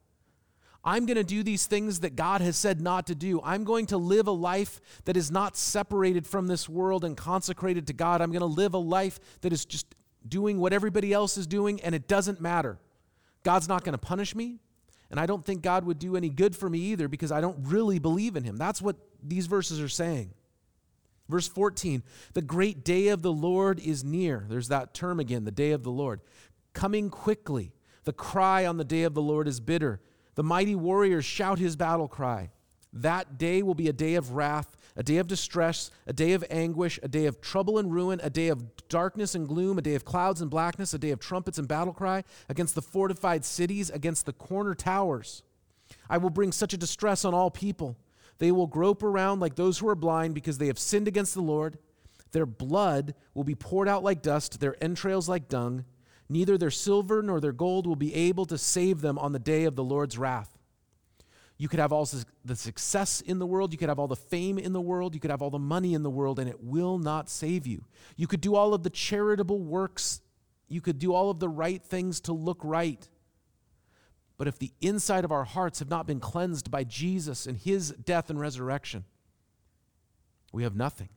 I'm 0.84 1.06
going 1.06 1.18
to 1.18 1.24
do 1.24 1.44
these 1.44 1.66
things 1.66 2.00
that 2.02 2.16
God 2.16 2.42
has 2.42 2.56
said 2.56 2.80
not 2.80 3.08
to 3.08 3.16
do. 3.16 3.42
I'm 3.44 3.64
going 3.66 3.88
to 3.88 3.98
live 3.98 4.28
a 4.28 4.32
life 4.32 4.80
that 5.06 5.18
is 5.18 5.30
not 5.30 5.58
separated 5.58 6.26
from 6.26 6.48
this 6.48 6.70
world 6.70 7.04
and 7.04 7.18
consecrated 7.18 7.88
to 7.88 7.94
God. 7.94 8.22
I'm 8.22 8.32
going 8.32 8.40
to 8.40 8.46
live 8.46 8.74
a 8.74 8.80
life 8.80 9.20
that 9.42 9.52
is 9.52 9.66
just 9.66 9.94
doing 10.28 10.60
what 10.60 10.72
everybody 10.72 11.12
else 11.12 11.38
is 11.38 11.48
doing, 11.48 11.82
and 11.82 11.94
it 11.94 12.08
doesn't 12.08 12.40
matter. 12.40 12.80
God's 13.44 13.68
not 13.68 13.84
going 13.84 13.94
to 13.94 13.98
punish 13.98 14.36
me. 14.36 14.60
And 15.12 15.20
I 15.20 15.26
don't 15.26 15.44
think 15.44 15.62
God 15.62 15.86
would 15.86 16.00
do 16.00 16.16
any 16.16 16.30
good 16.30 16.56
for 16.56 16.70
me 16.70 16.80
either 16.80 17.08
because 17.08 17.32
I 17.32 17.42
don't 17.42 17.58
really 17.64 18.00
believe 18.00 18.36
in 18.36 18.44
him. 18.44 18.58
That's 18.58 18.82
what 18.82 18.96
these 19.24 19.48
verses 19.48 19.82
are 19.82 19.90
saying. 19.90 20.32
Verse 21.28 21.48
14, 21.48 22.04
the 22.34 22.42
great 22.42 22.84
day 22.84 23.10
of 23.10 23.22
the 23.22 23.32
Lord 23.32 23.80
is 23.80 24.04
near. 24.04 24.46
There's 24.50 24.70
that 24.70 24.94
term 24.94 25.20
again, 25.20 25.46
the 25.46 25.52
day 25.52 25.72
of 25.72 25.84
the 25.84 25.92
Lord. 25.92 26.22
Coming 26.74 27.10
quickly. 27.10 27.74
The 28.04 28.14
cry 28.14 28.66
on 28.66 28.78
the 28.78 28.84
day 28.84 29.04
of 29.04 29.14
the 29.14 29.22
Lord 29.22 29.48
is 29.48 29.60
bitter. 29.60 30.02
The 30.40 30.44
mighty 30.44 30.74
warriors 30.74 31.26
shout 31.26 31.60
his 31.60 31.76
battle 31.76 32.08
cry. 32.08 32.50
That 32.94 33.38
day 33.38 33.62
will 33.62 33.76
be 33.76 33.90
a 33.90 33.92
day 33.92 34.16
of 34.16 34.32
wrath, 34.32 34.78
a 34.96 35.04
day 35.04 35.18
of 35.18 35.28
distress, 35.28 35.92
a 36.08 36.14
day 36.14 36.32
of 36.32 36.46
anguish, 36.50 36.98
a 37.04 37.10
day 37.10 37.26
of 37.26 37.42
trouble 37.42 37.78
and 37.78 37.92
ruin, 37.92 38.22
a 38.24 38.30
day 38.30 38.48
of 38.48 38.88
darkness 38.88 39.36
and 39.36 39.50
gloom, 39.50 39.78
a 39.78 39.82
day 39.82 39.96
of 39.96 40.06
clouds 40.06 40.40
and 40.40 40.50
blackness, 40.50 40.94
a 40.94 40.98
day 40.98 41.10
of 41.10 41.20
trumpets 41.20 41.58
and 41.58 41.68
battle 41.68 41.92
cry 41.92 42.24
against 42.48 42.74
the 42.74 42.82
fortified 42.82 43.44
cities, 43.44 43.90
against 43.90 44.26
the 44.26 44.32
corner 44.32 44.74
towers. 44.74 45.44
I 46.10 46.20
will 46.20 46.30
bring 46.30 46.54
such 46.54 46.74
a 46.74 46.78
distress 46.78 47.26
on 47.26 47.34
all 47.34 47.52
people. 47.52 47.98
They 48.38 48.54
will 48.54 48.66
grope 48.66 49.04
around 49.04 49.42
like 49.42 49.56
those 49.56 49.80
who 49.80 49.90
are 49.90 49.94
blind 49.94 50.36
because 50.36 50.58
they 50.58 50.68
have 50.68 50.80
sinned 50.80 51.10
against 51.10 51.34
the 51.34 51.42
Lord. 51.42 51.80
Their 52.32 52.46
blood 52.46 53.14
will 53.34 53.44
be 53.44 53.56
poured 53.56 53.90
out 53.90 54.06
like 54.06 54.22
dust, 54.22 54.62
their 54.62 54.82
entrails 54.82 55.28
like 55.28 55.50
dung. 55.50 55.84
Neither 56.30 56.58
their 56.58 56.72
silver 56.72 57.24
nor 57.24 57.42
their 57.42 57.52
gold 57.52 57.88
will 57.88 57.96
be 57.96 58.14
able 58.14 58.46
to 58.46 58.58
save 58.58 59.02
them 59.02 59.18
on 59.18 59.32
the 59.32 59.40
day 59.40 59.64
of 59.64 59.76
the 59.76 59.84
Lord's 59.84 60.18
wrath. 60.18 60.56
You 61.58 61.68
could 61.68 61.80
have 61.80 61.92
all 61.92 62.08
the 62.46 62.56
success 62.56 63.20
in 63.20 63.40
the 63.40 63.46
world, 63.46 63.74
you 63.74 63.78
could 63.78 63.90
have 63.90 64.00
all 64.00 64.08
the 64.08 64.16
fame 64.16 64.58
in 64.58 64.72
the 64.72 64.80
world, 64.80 65.14
you 65.14 65.20
could 65.20 65.32
have 65.32 65.42
all 65.42 65.50
the 65.50 65.60
money 65.60 65.94
in 65.94 66.04
the 66.04 66.10
world, 66.10 66.40
and 66.40 66.50
it 66.50 66.64
will 66.64 66.98
not 66.98 67.30
save 67.30 67.68
you. 67.68 67.84
You 68.16 68.28
could 68.28 68.40
do 68.40 68.56
all 68.56 68.74
of 68.74 68.84
the 68.84 68.90
charitable 68.90 69.60
works, 69.60 70.22
you 70.70 70.80
could 70.80 71.00
do 71.00 71.14
all 71.14 71.30
of 71.30 71.40
the 71.40 71.50
right 71.50 71.84
things 71.84 72.22
to 72.22 72.34
look 72.34 72.60
right. 72.64 73.10
But 74.38 74.48
if 74.48 74.58
the 74.58 74.72
inside 74.80 75.26
of 75.26 75.34
our 75.34 75.44
hearts 75.44 75.80
have 75.80 75.90
not 75.90 76.08
been 76.08 76.22
cleansed 76.22 76.72
by 76.72 76.86
Jesus 76.86 77.46
and 77.46 77.58
his 77.58 77.92
death 77.92 78.30
and 78.30 78.40
resurrection, 78.40 79.04
we 80.54 80.64
have 80.64 80.78
nothing. 80.78 81.10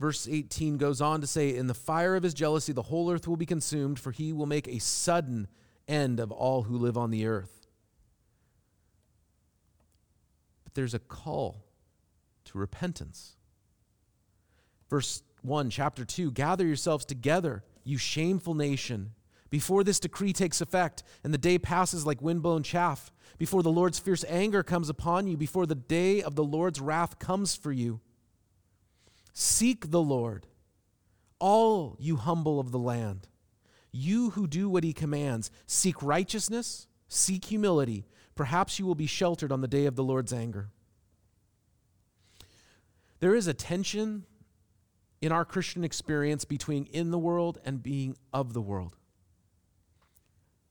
Verse 0.00 0.28
18 0.28 0.76
goes 0.76 1.00
on 1.00 1.20
to 1.20 1.26
say, 1.26 1.54
In 1.54 1.66
the 1.66 1.74
fire 1.74 2.16
of 2.16 2.22
his 2.22 2.34
jealousy, 2.34 2.72
the 2.72 2.82
whole 2.82 3.10
earth 3.10 3.28
will 3.28 3.36
be 3.36 3.46
consumed, 3.46 3.98
for 3.98 4.10
he 4.10 4.32
will 4.32 4.46
make 4.46 4.66
a 4.66 4.80
sudden 4.80 5.46
end 5.86 6.18
of 6.18 6.32
all 6.32 6.64
who 6.64 6.76
live 6.76 6.96
on 6.98 7.10
the 7.10 7.26
earth. 7.26 7.66
But 10.64 10.74
there's 10.74 10.94
a 10.94 10.98
call 10.98 11.64
to 12.46 12.58
repentance. 12.58 13.36
Verse 14.90 15.22
1, 15.42 15.70
chapter 15.70 16.04
2 16.04 16.32
Gather 16.32 16.66
yourselves 16.66 17.04
together, 17.04 17.62
you 17.84 17.98
shameful 17.98 18.54
nation, 18.54 19.12
before 19.50 19.84
this 19.84 20.00
decree 20.00 20.32
takes 20.32 20.60
effect 20.60 21.04
and 21.22 21.32
the 21.32 21.38
day 21.38 21.58
passes 21.58 22.04
like 22.04 22.20
windblown 22.20 22.64
chaff, 22.64 23.12
before 23.38 23.62
the 23.62 23.70
Lord's 23.70 24.00
fierce 24.00 24.24
anger 24.28 24.64
comes 24.64 24.88
upon 24.88 25.28
you, 25.28 25.36
before 25.36 25.66
the 25.66 25.74
day 25.74 26.22
of 26.22 26.34
the 26.34 26.42
Lord's 26.42 26.80
wrath 26.80 27.18
comes 27.20 27.54
for 27.54 27.70
you. 27.70 28.00
Seek 29.36 29.90
the 29.90 30.00
Lord, 30.00 30.46
all 31.40 31.96
you 31.98 32.16
humble 32.16 32.60
of 32.60 32.70
the 32.70 32.78
land. 32.78 33.26
You 33.90 34.30
who 34.30 34.46
do 34.46 34.68
what 34.68 34.84
he 34.84 34.92
commands, 34.92 35.50
seek 35.66 36.00
righteousness, 36.02 36.86
seek 37.08 37.44
humility. 37.46 38.06
Perhaps 38.36 38.78
you 38.78 38.86
will 38.86 38.94
be 38.94 39.06
sheltered 39.06 39.50
on 39.50 39.60
the 39.60 39.68
day 39.68 39.86
of 39.86 39.96
the 39.96 40.04
Lord's 40.04 40.32
anger. 40.32 40.70
There 43.18 43.34
is 43.34 43.48
a 43.48 43.54
tension 43.54 44.24
in 45.20 45.32
our 45.32 45.44
Christian 45.44 45.82
experience 45.82 46.44
between 46.44 46.86
in 46.86 47.10
the 47.10 47.18
world 47.18 47.58
and 47.64 47.82
being 47.82 48.16
of 48.32 48.52
the 48.52 48.60
world. 48.60 48.96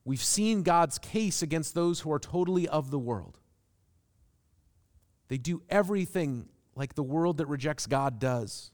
We've 0.05 0.23
seen 0.23 0.63
God's 0.63 0.97
case 0.97 1.41
against 1.41 1.75
those 1.75 2.01
who 2.01 2.11
are 2.11 2.19
totally 2.19 2.67
of 2.67 2.91
the 2.91 2.99
world. 2.99 3.39
They 5.27 5.37
do 5.37 5.63
everything 5.69 6.49
like 6.75 6.95
the 6.95 7.03
world 7.03 7.37
that 7.37 7.47
rejects 7.47 7.85
God 7.87 8.19
does. 8.19 8.71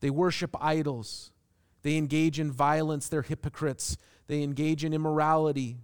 They 0.00 0.10
worship 0.10 0.54
idols. 0.60 1.30
They 1.82 1.96
engage 1.96 2.40
in 2.40 2.50
violence. 2.50 3.08
They're 3.08 3.22
hypocrites. 3.22 3.96
They 4.26 4.42
engage 4.42 4.84
in 4.84 4.92
immorality. 4.92 5.78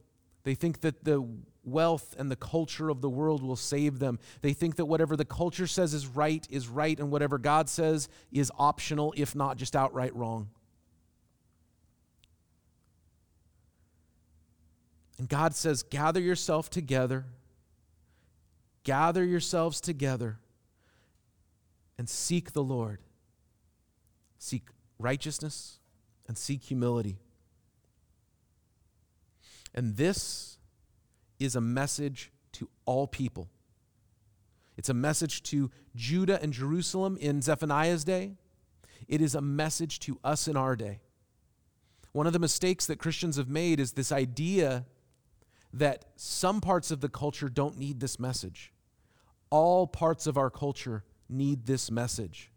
They 0.44 0.54
think 0.54 0.80
that 0.80 1.04
the 1.04 1.26
wealth 1.62 2.14
and 2.18 2.30
the 2.30 2.36
culture 2.36 2.88
of 2.88 3.02
the 3.02 3.10
world 3.10 3.42
will 3.42 3.56
save 3.56 3.98
them. 3.98 4.18
They 4.40 4.54
think 4.54 4.76
that 4.76 4.86
whatever 4.86 5.16
the 5.16 5.26
culture 5.26 5.66
says 5.66 5.92
is 5.92 6.06
right 6.06 6.46
is 6.50 6.68
right, 6.68 6.98
and 6.98 7.10
whatever 7.10 7.38
God 7.38 7.68
says 7.68 8.08
is 8.32 8.50
optional, 8.58 9.12
if 9.16 9.34
not 9.34 9.58
just 9.58 9.76
outright 9.76 10.14
wrong. 10.16 10.48
And 15.18 15.28
God 15.28 15.54
says, 15.54 15.82
gather 15.82 16.20
yourself 16.20 16.70
together, 16.70 17.26
gather 18.84 19.22
yourselves 19.22 19.82
together, 19.82 20.38
and 22.00 22.08
seek 22.08 22.54
the 22.54 22.62
Lord. 22.62 23.02
Seek 24.38 24.68
righteousness 24.98 25.80
and 26.26 26.38
seek 26.38 26.62
humility. 26.62 27.18
And 29.74 29.98
this 29.98 30.56
is 31.38 31.54
a 31.54 31.60
message 31.60 32.32
to 32.52 32.70
all 32.86 33.06
people. 33.06 33.50
It's 34.78 34.88
a 34.88 34.94
message 34.94 35.42
to 35.42 35.70
Judah 35.94 36.42
and 36.42 36.54
Jerusalem 36.54 37.18
in 37.20 37.42
Zephaniah's 37.42 38.02
day. 38.02 38.32
It 39.06 39.20
is 39.20 39.34
a 39.34 39.42
message 39.42 39.98
to 40.00 40.18
us 40.24 40.48
in 40.48 40.56
our 40.56 40.76
day. 40.76 41.00
One 42.12 42.26
of 42.26 42.32
the 42.32 42.38
mistakes 42.38 42.86
that 42.86 42.98
Christians 42.98 43.36
have 43.36 43.50
made 43.50 43.78
is 43.78 43.92
this 43.92 44.10
idea 44.10 44.86
that 45.74 46.06
some 46.16 46.62
parts 46.62 46.90
of 46.90 47.02
the 47.02 47.10
culture 47.10 47.50
don't 47.50 47.76
need 47.76 48.00
this 48.00 48.18
message. 48.18 48.72
All 49.50 49.86
parts 49.86 50.26
of 50.26 50.38
our 50.38 50.48
culture 50.48 51.04
need 51.30 51.66
this 51.66 51.90
message. 51.90 52.50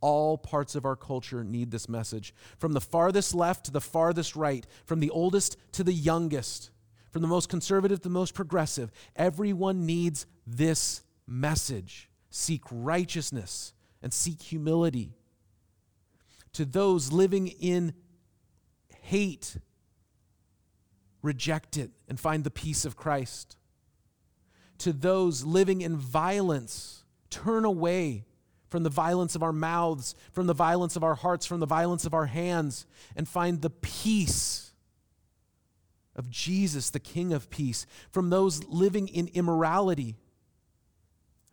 All 0.00 0.36
parts 0.36 0.74
of 0.74 0.84
our 0.84 0.96
culture 0.96 1.42
need 1.42 1.70
this 1.70 1.88
message. 1.88 2.34
From 2.58 2.72
the 2.72 2.80
farthest 2.80 3.34
left 3.34 3.64
to 3.66 3.70
the 3.70 3.80
farthest 3.80 4.36
right, 4.36 4.66
from 4.84 5.00
the 5.00 5.10
oldest 5.10 5.56
to 5.72 5.82
the 5.82 5.94
youngest, 5.94 6.70
from 7.10 7.22
the 7.22 7.28
most 7.28 7.48
conservative 7.48 8.00
to 8.00 8.08
the 8.08 8.10
most 8.10 8.34
progressive, 8.34 8.92
everyone 9.16 9.86
needs 9.86 10.26
this 10.46 11.02
message. 11.26 12.10
Seek 12.30 12.62
righteousness 12.70 13.72
and 14.02 14.12
seek 14.12 14.42
humility. 14.42 15.14
To 16.54 16.64
those 16.64 17.12
living 17.12 17.48
in 17.48 17.94
hate 19.00 19.56
reject 21.22 21.76
it 21.76 21.90
and 22.08 22.20
find 22.20 22.44
the 22.44 22.50
peace 22.50 22.84
of 22.84 22.96
Christ. 22.96 23.56
To 24.78 24.92
those 24.92 25.44
living 25.44 25.80
in 25.80 25.96
violence, 25.96 27.03
turn 27.34 27.64
away 27.64 28.24
from 28.68 28.84
the 28.84 28.90
violence 28.90 29.34
of 29.34 29.42
our 29.42 29.52
mouths, 29.52 30.14
from 30.32 30.46
the 30.46 30.54
violence 30.54 30.94
of 30.94 31.02
our 31.02 31.14
hearts, 31.14 31.46
from 31.46 31.60
the 31.60 31.66
violence 31.66 32.04
of 32.04 32.14
our 32.14 32.26
hands, 32.26 32.86
and 33.16 33.28
find 33.28 33.60
the 33.60 33.70
peace 33.70 34.72
of 36.16 36.30
Jesus, 36.30 36.90
the 36.90 37.00
King 37.00 37.32
of 37.32 37.50
peace. 37.50 37.86
From 38.12 38.30
those 38.30 38.64
living 38.64 39.08
in 39.08 39.28
immorality, 39.28 40.16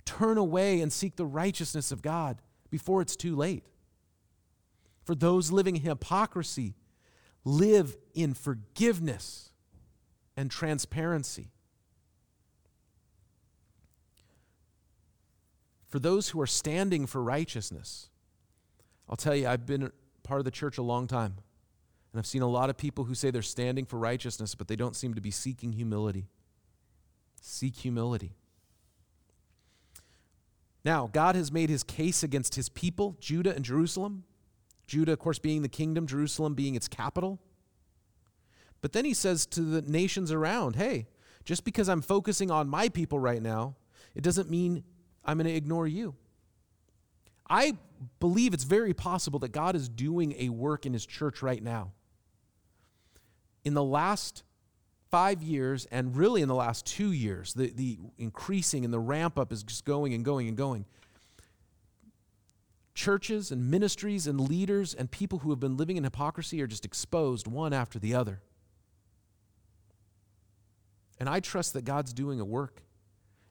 turn 0.05 0.37
away 0.37 0.81
and 0.81 0.93
seek 0.93 1.15
the 1.15 1.25
righteousness 1.25 1.91
of 1.91 2.01
God 2.01 2.41
before 2.69 3.01
it's 3.01 3.15
too 3.15 3.35
late. 3.35 3.65
For 5.03 5.15
those 5.15 5.51
living 5.51 5.75
in 5.75 5.81
hypocrisy, 5.81 6.75
live 7.43 7.97
in 8.13 8.35
forgiveness 8.35 9.51
and 10.37 10.51
transparency. 10.51 11.51
For 15.91 15.99
those 15.99 16.29
who 16.29 16.39
are 16.39 16.47
standing 16.47 17.05
for 17.05 17.21
righteousness, 17.21 18.09
I'll 19.09 19.17
tell 19.17 19.35
you, 19.35 19.45
I've 19.45 19.65
been 19.65 19.91
part 20.23 20.39
of 20.39 20.45
the 20.45 20.51
church 20.51 20.77
a 20.77 20.81
long 20.81 21.05
time. 21.05 21.35
And 22.13 22.19
I've 22.19 22.25
seen 22.25 22.41
a 22.41 22.47
lot 22.47 22.69
of 22.69 22.77
people 22.77 23.03
who 23.03 23.13
say 23.13 23.29
they're 23.29 23.41
standing 23.41 23.83
for 23.83 23.99
righteousness, 23.99 24.55
but 24.55 24.69
they 24.69 24.77
don't 24.77 24.95
seem 24.95 25.15
to 25.15 25.21
be 25.21 25.31
seeking 25.31 25.73
humility. 25.73 26.29
Seek 27.41 27.75
humility. 27.75 28.31
Now, 30.85 31.09
God 31.11 31.35
has 31.35 31.51
made 31.51 31.69
his 31.69 31.83
case 31.83 32.23
against 32.23 32.55
his 32.55 32.69
people, 32.69 33.17
Judah 33.19 33.53
and 33.53 33.65
Jerusalem. 33.65 34.23
Judah, 34.87 35.11
of 35.11 35.19
course, 35.19 35.39
being 35.39 35.61
the 35.61 35.67
kingdom, 35.69 36.07
Jerusalem 36.07 36.53
being 36.53 36.75
its 36.75 36.87
capital. 36.87 37.37
But 38.79 38.93
then 38.93 39.03
he 39.03 39.13
says 39.13 39.45
to 39.47 39.59
the 39.59 39.81
nations 39.81 40.31
around, 40.31 40.77
hey, 40.77 41.07
just 41.43 41.65
because 41.65 41.89
I'm 41.89 42.01
focusing 42.01 42.49
on 42.49 42.69
my 42.69 42.87
people 42.87 43.19
right 43.19 43.41
now, 43.41 43.75
it 44.15 44.23
doesn't 44.23 44.49
mean 44.49 44.85
I'm 45.23 45.37
going 45.37 45.47
to 45.47 45.53
ignore 45.53 45.87
you. 45.87 46.15
I 47.49 47.77
believe 48.19 48.53
it's 48.53 48.63
very 48.63 48.93
possible 48.93 49.39
that 49.39 49.51
God 49.51 49.75
is 49.75 49.89
doing 49.89 50.35
a 50.37 50.49
work 50.49 50.85
in 50.85 50.93
his 50.93 51.05
church 51.05 51.41
right 51.41 51.61
now. 51.61 51.91
In 53.63 53.73
the 53.73 53.83
last 53.83 54.43
five 55.11 55.43
years, 55.43 55.85
and 55.91 56.15
really 56.15 56.41
in 56.41 56.47
the 56.47 56.55
last 56.55 56.85
two 56.85 57.11
years, 57.11 57.53
the, 57.53 57.69
the 57.69 57.99
increasing 58.17 58.85
and 58.85 58.93
the 58.93 58.99
ramp 58.99 59.37
up 59.37 59.51
is 59.51 59.63
just 59.63 59.83
going 59.83 60.13
and 60.13 60.23
going 60.23 60.47
and 60.47 60.55
going. 60.55 60.85
Churches 62.95 63.51
and 63.51 63.69
ministries 63.69 64.25
and 64.25 64.39
leaders 64.39 64.93
and 64.93 65.11
people 65.11 65.39
who 65.39 65.49
have 65.49 65.59
been 65.59 65.75
living 65.75 65.97
in 65.97 66.05
hypocrisy 66.05 66.61
are 66.61 66.67
just 66.67 66.85
exposed 66.85 67.47
one 67.47 67.73
after 67.73 67.99
the 67.99 68.15
other. 68.15 68.41
And 71.19 71.27
I 71.27 71.41
trust 71.41 71.73
that 71.73 71.83
God's 71.83 72.13
doing 72.13 72.39
a 72.39 72.45
work. 72.45 72.81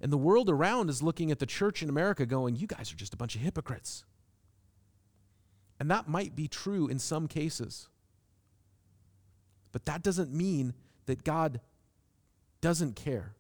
And 0.01 0.13
the 0.13 0.19
world 0.19 0.49
around 0.49 0.89
is 0.89 1.03
looking 1.03 1.31
at 1.31 1.39
the 1.39 1.47
church 1.47 1.83
in 1.83 1.89
America 1.89 2.25
going, 2.25 2.57
you 2.57 2.67
guys 2.67 2.93
are 2.93 2.97
just 2.97 3.15
a 3.15 3.17
bunch 3.17 3.35
of 3.35 3.43
hypocrites. 3.43 4.05
And 5.79 5.91
that 5.91 6.09
might 6.09 6.35
be 6.35 6.49
true 6.49 6.89
in 6.89 6.99
some 6.99 7.29
cases. 7.29 7.89
But 9.73 9.85
that 9.85 10.03
doesn't 10.03 10.33
mean 10.33 10.75
that 11.07 11.25
God 11.25 11.61
doesn't 12.61 12.97
care 12.97 13.35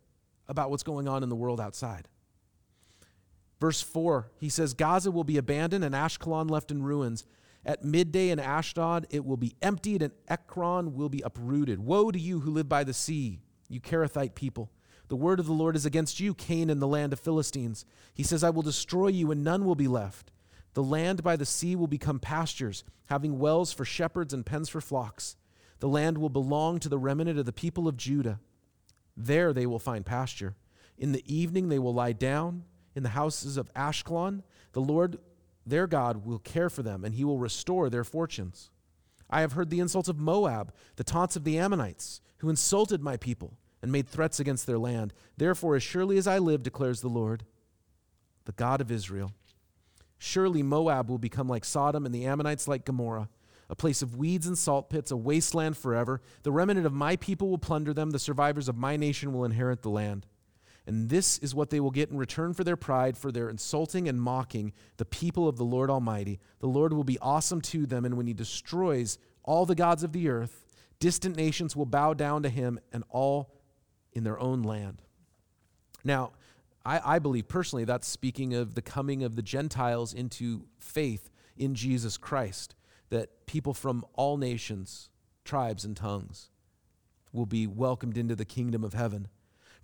about 0.48 0.70
what's 0.70 0.82
going 0.82 1.08
on 1.08 1.22
in 1.22 1.28
the 1.28 1.36
world 1.36 1.60
outside. 1.60 2.08
Verse 3.60 3.82
4, 3.82 4.30
he 4.38 4.48
says, 4.48 4.72
Gaza 4.72 5.10
will 5.10 5.24
be 5.24 5.36
abandoned 5.36 5.84
and 5.84 5.94
Ashkelon 5.94 6.50
left 6.50 6.70
in 6.70 6.82
ruins. 6.82 7.24
At 7.64 7.84
midday 7.84 8.30
in 8.30 8.38
Ashdod, 8.38 9.06
it 9.10 9.24
will 9.24 9.36
be 9.36 9.54
emptied 9.60 10.00
and 10.00 10.12
Ekron 10.28 10.94
will 10.94 11.10
be 11.10 11.20
uprooted. 11.20 11.78
Woe 11.78 12.10
to 12.10 12.18
you 12.18 12.40
who 12.40 12.50
live 12.50 12.68
by 12.68 12.84
the 12.84 12.94
sea 12.94 13.40
you 13.68 13.80
Kerethite 13.80 14.34
people. 14.34 14.70
The 15.10 15.16
word 15.16 15.40
of 15.40 15.46
the 15.46 15.52
Lord 15.52 15.74
is 15.74 15.84
against 15.84 16.20
you, 16.20 16.34
Canaan, 16.34 16.78
the 16.78 16.86
land 16.86 17.12
of 17.12 17.18
Philistines. 17.18 17.84
He 18.14 18.22
says, 18.22 18.44
I 18.44 18.50
will 18.50 18.62
destroy 18.62 19.08
you, 19.08 19.32
and 19.32 19.42
none 19.42 19.64
will 19.64 19.74
be 19.74 19.88
left. 19.88 20.30
The 20.74 20.84
land 20.84 21.24
by 21.24 21.34
the 21.34 21.44
sea 21.44 21.74
will 21.74 21.88
become 21.88 22.20
pastures, 22.20 22.84
having 23.06 23.40
wells 23.40 23.72
for 23.72 23.84
shepherds 23.84 24.32
and 24.32 24.46
pens 24.46 24.68
for 24.68 24.80
flocks. 24.80 25.34
The 25.80 25.88
land 25.88 26.18
will 26.18 26.28
belong 26.28 26.78
to 26.78 26.88
the 26.88 26.96
remnant 26.96 27.40
of 27.40 27.44
the 27.44 27.52
people 27.52 27.88
of 27.88 27.96
Judah. 27.96 28.38
There 29.16 29.52
they 29.52 29.66
will 29.66 29.80
find 29.80 30.06
pasture. 30.06 30.54
In 30.96 31.10
the 31.10 31.24
evening 31.26 31.70
they 31.70 31.80
will 31.80 31.92
lie 31.92 32.12
down 32.12 32.62
in 32.94 33.02
the 33.02 33.08
houses 33.08 33.56
of 33.56 33.74
Ashkelon. 33.74 34.44
The 34.74 34.80
Lord 34.80 35.18
their 35.66 35.88
God 35.88 36.24
will 36.24 36.38
care 36.38 36.70
for 36.70 36.84
them, 36.84 37.04
and 37.04 37.16
he 37.16 37.24
will 37.24 37.38
restore 37.38 37.90
their 37.90 38.04
fortunes. 38.04 38.70
I 39.28 39.40
have 39.40 39.54
heard 39.54 39.70
the 39.70 39.80
insults 39.80 40.08
of 40.08 40.20
Moab, 40.20 40.72
the 40.94 41.04
taunts 41.04 41.34
of 41.34 41.42
the 41.42 41.58
Ammonites, 41.58 42.20
who 42.38 42.48
insulted 42.48 43.02
my 43.02 43.16
people 43.16 43.56
and 43.82 43.90
made 43.90 44.08
threats 44.08 44.40
against 44.40 44.66
their 44.66 44.78
land. 44.78 45.12
Therefore, 45.36 45.76
as 45.76 45.82
surely 45.82 46.18
as 46.18 46.26
I 46.26 46.38
live, 46.38 46.62
declares 46.62 47.00
the 47.00 47.08
Lord, 47.08 47.44
the 48.44 48.52
God 48.52 48.80
of 48.80 48.90
Israel, 48.90 49.32
surely 50.18 50.62
Moab 50.62 51.08
will 51.08 51.18
become 51.18 51.48
like 51.48 51.64
Sodom 51.64 52.04
and 52.04 52.14
the 52.14 52.26
Ammonites 52.26 52.68
like 52.68 52.84
Gomorrah, 52.84 53.28
a 53.68 53.76
place 53.76 54.02
of 54.02 54.16
weeds 54.16 54.46
and 54.46 54.58
salt 54.58 54.90
pits, 54.90 55.10
a 55.10 55.16
wasteland 55.16 55.76
forever. 55.76 56.20
The 56.42 56.52
remnant 56.52 56.86
of 56.86 56.92
my 56.92 57.16
people 57.16 57.48
will 57.48 57.58
plunder 57.58 57.94
them, 57.94 58.10
the 58.10 58.18
survivors 58.18 58.68
of 58.68 58.76
my 58.76 58.96
nation 58.96 59.32
will 59.32 59.44
inherit 59.44 59.82
the 59.82 59.90
land. 59.90 60.26
And 60.86 61.08
this 61.08 61.38
is 61.38 61.54
what 61.54 61.70
they 61.70 61.78
will 61.78 61.92
get 61.92 62.10
in 62.10 62.16
return 62.16 62.52
for 62.52 62.64
their 62.64 62.76
pride, 62.76 63.16
for 63.16 63.30
their 63.30 63.48
insulting 63.48 64.08
and 64.08 64.20
mocking 64.20 64.72
the 64.96 65.04
people 65.04 65.46
of 65.46 65.56
the 65.56 65.64
Lord 65.64 65.88
Almighty. 65.88 66.40
The 66.58 66.66
Lord 66.66 66.92
will 66.92 67.04
be 67.04 67.18
awesome 67.20 67.60
to 67.62 67.86
them, 67.86 68.04
and 68.04 68.16
when 68.16 68.26
he 68.26 68.32
destroys 68.32 69.18
all 69.44 69.66
the 69.66 69.74
gods 69.74 70.02
of 70.02 70.12
the 70.12 70.28
earth, 70.28 70.64
distant 70.98 71.36
nations 71.36 71.76
will 71.76 71.86
bow 71.86 72.14
down 72.14 72.42
to 72.42 72.48
him, 72.48 72.80
and 72.92 73.04
all 73.08 73.52
in 74.12 74.24
their 74.24 74.38
own 74.38 74.62
land. 74.62 75.02
Now, 76.04 76.32
I, 76.84 77.16
I 77.16 77.18
believe 77.18 77.48
personally 77.48 77.84
that's 77.84 78.08
speaking 78.08 78.54
of 78.54 78.74
the 78.74 78.82
coming 78.82 79.22
of 79.22 79.36
the 79.36 79.42
Gentiles 79.42 80.14
into 80.14 80.64
faith 80.78 81.30
in 81.56 81.74
Jesus 81.74 82.16
Christ, 82.16 82.74
that 83.10 83.46
people 83.46 83.74
from 83.74 84.04
all 84.14 84.36
nations, 84.36 85.10
tribes, 85.44 85.84
and 85.84 85.96
tongues 85.96 86.50
will 87.32 87.46
be 87.46 87.66
welcomed 87.66 88.16
into 88.16 88.34
the 88.34 88.44
kingdom 88.44 88.82
of 88.82 88.94
heaven. 88.94 89.28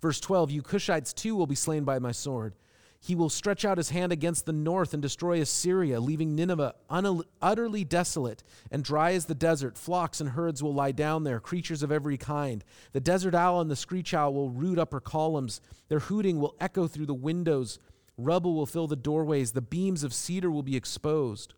Verse 0.01 0.19
12 0.19 0.51
You 0.51 0.61
Cushites 0.61 1.13
too 1.13 1.35
will 1.35 1.47
be 1.47 1.55
slain 1.55 1.83
by 1.83 1.99
my 1.99 2.11
sword. 2.11 2.55
He 2.99 3.15
will 3.15 3.29
stretch 3.29 3.63
out 3.63 3.77
his 3.77 3.91
hand 3.91 4.11
against 4.11 4.45
the 4.45 4.53
north 4.53 4.93
and 4.93 5.01
destroy 5.01 5.39
Assyria, 5.39 5.99
leaving 5.99 6.35
Nineveh 6.35 6.73
utterly 6.89 7.83
desolate 7.83 8.43
and 8.71 8.83
dry 8.83 9.13
as 9.13 9.25
the 9.25 9.35
desert. 9.35 9.77
Flocks 9.77 10.19
and 10.19 10.31
herds 10.31 10.63
will 10.63 10.73
lie 10.73 10.91
down 10.91 11.23
there, 11.23 11.39
creatures 11.39 11.83
of 11.83 11.91
every 11.91 12.17
kind. 12.17 12.63
The 12.93 12.99
desert 12.99 13.35
owl 13.35 13.61
and 13.61 13.69
the 13.69 13.75
screech 13.75 14.13
owl 14.13 14.33
will 14.33 14.49
root 14.49 14.79
up 14.79 14.91
her 14.93 14.99
columns. 14.99 15.61
Their 15.89 15.99
hooting 15.99 16.39
will 16.39 16.55
echo 16.59 16.87
through 16.87 17.05
the 17.05 17.13
windows. 17.13 17.79
Rubble 18.17 18.55
will 18.55 18.65
fill 18.65 18.87
the 18.87 18.95
doorways. 18.95 19.51
The 19.51 19.61
beams 19.61 20.03
of 20.03 20.13
cedar 20.13 20.49
will 20.49 20.63
be 20.63 20.75
exposed. 20.75 21.53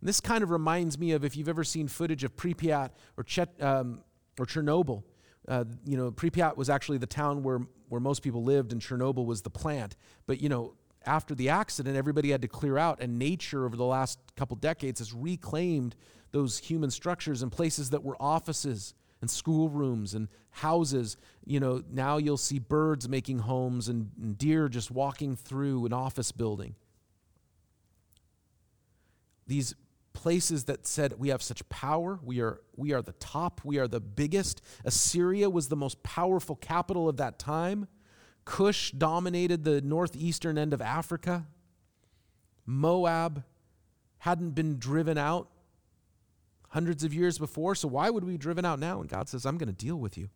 And 0.00 0.08
this 0.08 0.20
kind 0.20 0.42
of 0.42 0.50
reminds 0.50 0.98
me 0.98 1.12
of 1.12 1.24
if 1.24 1.36
you've 1.36 1.48
ever 1.48 1.64
seen 1.64 1.88
footage 1.88 2.24
of 2.24 2.36
Pripyat 2.36 2.90
or, 3.16 3.24
Chet, 3.24 3.50
um, 3.62 4.00
or 4.38 4.46
Chernobyl. 4.46 5.04
Uh, 5.46 5.64
you 5.84 5.96
know, 5.96 6.10
Pripyat 6.10 6.56
was 6.56 6.68
actually 6.68 6.98
the 6.98 7.06
town 7.06 7.42
where, 7.42 7.60
where 7.88 8.00
most 8.00 8.22
people 8.22 8.42
lived, 8.42 8.72
and 8.72 8.80
Chernobyl 8.80 9.26
was 9.26 9.42
the 9.42 9.50
plant. 9.50 9.96
But, 10.26 10.40
you 10.40 10.48
know, 10.48 10.74
after 11.06 11.34
the 11.34 11.48
accident, 11.48 11.96
everybody 11.96 12.30
had 12.30 12.42
to 12.42 12.48
clear 12.48 12.78
out, 12.78 13.00
and 13.00 13.18
nature 13.18 13.64
over 13.64 13.76
the 13.76 13.84
last 13.84 14.18
couple 14.36 14.56
decades 14.56 15.00
has 15.00 15.12
reclaimed 15.12 15.94
those 16.32 16.58
human 16.58 16.90
structures 16.90 17.42
and 17.42 17.50
places 17.50 17.90
that 17.90 18.02
were 18.02 18.16
offices 18.20 18.94
and 19.20 19.30
schoolrooms 19.30 20.14
and 20.14 20.28
houses. 20.50 21.16
You 21.44 21.60
know, 21.60 21.82
now 21.90 22.18
you'll 22.18 22.36
see 22.36 22.58
birds 22.58 23.08
making 23.08 23.38
homes 23.38 23.88
and, 23.88 24.10
and 24.20 24.36
deer 24.36 24.68
just 24.68 24.90
walking 24.90 25.36
through 25.36 25.86
an 25.86 25.92
office 25.92 26.32
building. 26.32 26.74
These 29.46 29.74
places 30.18 30.64
that 30.64 30.84
said 30.84 31.14
we 31.16 31.28
have 31.28 31.40
such 31.40 31.66
power. 31.68 32.18
We 32.24 32.40
are 32.40 32.60
we 32.76 32.92
are 32.92 33.02
the 33.02 33.12
top. 33.12 33.60
We 33.62 33.78
are 33.78 33.86
the 33.86 34.00
biggest. 34.00 34.60
Assyria 34.84 35.48
was 35.48 35.68
the 35.68 35.76
most 35.76 36.02
powerful 36.02 36.56
capital 36.56 37.08
of 37.08 37.18
that 37.18 37.38
time. 37.38 37.86
Cush 38.44 38.90
dominated 38.90 39.62
the 39.62 39.80
northeastern 39.80 40.58
end 40.58 40.72
of 40.72 40.82
africa. 40.82 41.46
Moab 42.66 43.44
hadn't 44.18 44.56
been 44.56 44.80
driven 44.80 45.16
out 45.16 45.50
hundreds 46.70 47.04
of 47.04 47.14
years 47.14 47.38
before 47.38 47.76
so 47.76 47.86
why 47.86 48.10
would 48.10 48.24
we 48.24 48.32
be 48.32 48.38
driven 48.38 48.64
out 48.64 48.80
now? 48.80 49.00
And 49.00 49.08
god 49.08 49.28
says 49.28 49.46
i'm 49.46 49.56
going 49.56 49.68
to 49.68 49.72
deal 49.72 49.96
with 49.96 50.18
you. 50.18 50.30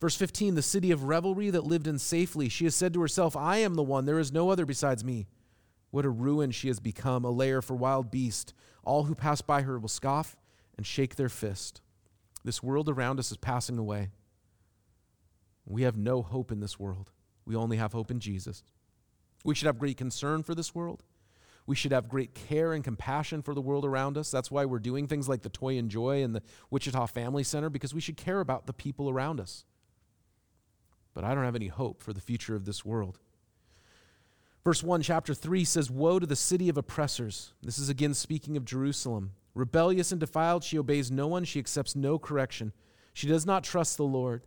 Verse 0.00 0.16
15 0.16 0.54
the 0.54 0.62
city 0.62 0.90
of 0.90 1.02
revelry 1.04 1.50
that 1.50 1.64
lived 1.64 1.86
in 1.86 1.98
safely 1.98 2.48
she 2.48 2.64
has 2.64 2.74
said 2.74 2.94
to 2.94 3.02
herself 3.02 3.36
i 3.36 3.58
am 3.58 3.74
the 3.74 3.82
one. 3.82 4.06
There 4.06 4.18
is 4.18 4.32
no 4.32 4.48
other 4.48 4.64
besides 4.64 5.04
me 5.04 5.26
what 5.96 6.04
a 6.04 6.10
ruin 6.10 6.50
she 6.50 6.68
has 6.68 6.78
become, 6.78 7.24
a 7.24 7.30
lair 7.30 7.62
for 7.62 7.74
wild 7.74 8.10
beasts. 8.10 8.52
All 8.84 9.04
who 9.04 9.14
pass 9.14 9.40
by 9.40 9.62
her 9.62 9.78
will 9.78 9.88
scoff 9.88 10.36
and 10.76 10.86
shake 10.86 11.16
their 11.16 11.30
fist. 11.30 11.80
This 12.44 12.62
world 12.62 12.90
around 12.90 13.18
us 13.18 13.30
is 13.30 13.38
passing 13.38 13.78
away. 13.78 14.10
We 15.64 15.84
have 15.84 15.96
no 15.96 16.20
hope 16.20 16.52
in 16.52 16.60
this 16.60 16.78
world. 16.78 17.12
We 17.46 17.56
only 17.56 17.78
have 17.78 17.94
hope 17.94 18.10
in 18.10 18.20
Jesus. 18.20 18.62
We 19.42 19.54
should 19.54 19.68
have 19.68 19.78
great 19.78 19.96
concern 19.96 20.42
for 20.42 20.54
this 20.54 20.74
world. 20.74 21.02
We 21.66 21.74
should 21.74 21.92
have 21.92 22.10
great 22.10 22.34
care 22.34 22.74
and 22.74 22.84
compassion 22.84 23.40
for 23.40 23.54
the 23.54 23.62
world 23.62 23.86
around 23.86 24.18
us. 24.18 24.30
That's 24.30 24.50
why 24.50 24.66
we're 24.66 24.78
doing 24.80 25.06
things 25.06 25.30
like 25.30 25.40
the 25.40 25.48
Toy 25.48 25.78
and 25.78 25.90
Joy 25.90 26.22
and 26.22 26.34
the 26.34 26.42
Wichita 26.70 27.06
Family 27.06 27.42
Center, 27.42 27.70
because 27.70 27.94
we 27.94 28.02
should 28.02 28.18
care 28.18 28.40
about 28.40 28.66
the 28.66 28.74
people 28.74 29.08
around 29.08 29.40
us. 29.40 29.64
But 31.14 31.24
I 31.24 31.34
don't 31.34 31.44
have 31.44 31.56
any 31.56 31.68
hope 31.68 32.02
for 32.02 32.12
the 32.12 32.20
future 32.20 32.54
of 32.54 32.66
this 32.66 32.84
world. 32.84 33.18
Verse 34.66 34.82
1, 34.82 35.02
chapter 35.02 35.32
3 35.32 35.62
says, 35.62 35.92
Woe 35.92 36.18
to 36.18 36.26
the 36.26 36.34
city 36.34 36.68
of 36.68 36.76
oppressors. 36.76 37.52
This 37.62 37.78
is 37.78 37.88
again 37.88 38.14
speaking 38.14 38.56
of 38.56 38.64
Jerusalem. 38.64 39.30
Rebellious 39.54 40.10
and 40.10 40.18
defiled, 40.18 40.64
she 40.64 40.76
obeys 40.76 41.08
no 41.08 41.28
one, 41.28 41.44
she 41.44 41.60
accepts 41.60 41.94
no 41.94 42.18
correction. 42.18 42.72
She 43.14 43.28
does 43.28 43.46
not 43.46 43.62
trust 43.62 43.96
the 43.96 44.02
Lord. 44.02 44.42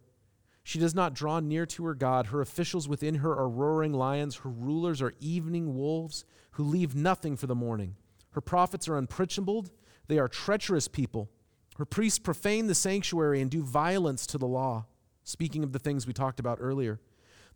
She 0.62 0.78
does 0.78 0.94
not 0.94 1.14
draw 1.14 1.40
near 1.40 1.66
to 1.68 1.86
her 1.86 1.94
God. 1.94 2.26
Her 2.26 2.42
officials 2.42 2.90
within 2.90 3.16
her 3.16 3.32
are 3.32 3.48
roaring 3.48 3.94
lions. 3.94 4.36
Her 4.36 4.50
rulers 4.50 5.02
are 5.02 5.14
evening 5.22 5.78
wolves 5.78 6.26
who 6.52 6.66
leave 6.66 6.94
nothing 6.94 7.38
for 7.38 7.48
the 7.48 7.56
morning. 7.56 7.96
Her 8.32 8.42
prophets 8.42 8.90
are 8.90 8.98
unprincipled. 8.98 9.72
They 10.10 10.20
are 10.20 10.28
treacherous 10.28 10.90
people. 10.90 11.30
Her 11.78 11.86
priests 11.86 12.20
profane 12.20 12.68
the 12.68 12.76
sanctuary 12.76 13.40
and 13.40 13.50
do 13.50 13.64
violence 13.64 14.28
to 14.28 14.38
the 14.38 14.48
law. 14.48 14.88
Speaking 15.24 15.64
of 15.64 15.72
the 15.72 15.80
things 15.80 16.06
we 16.06 16.12
talked 16.12 16.42
about 16.42 16.58
earlier, 16.60 17.00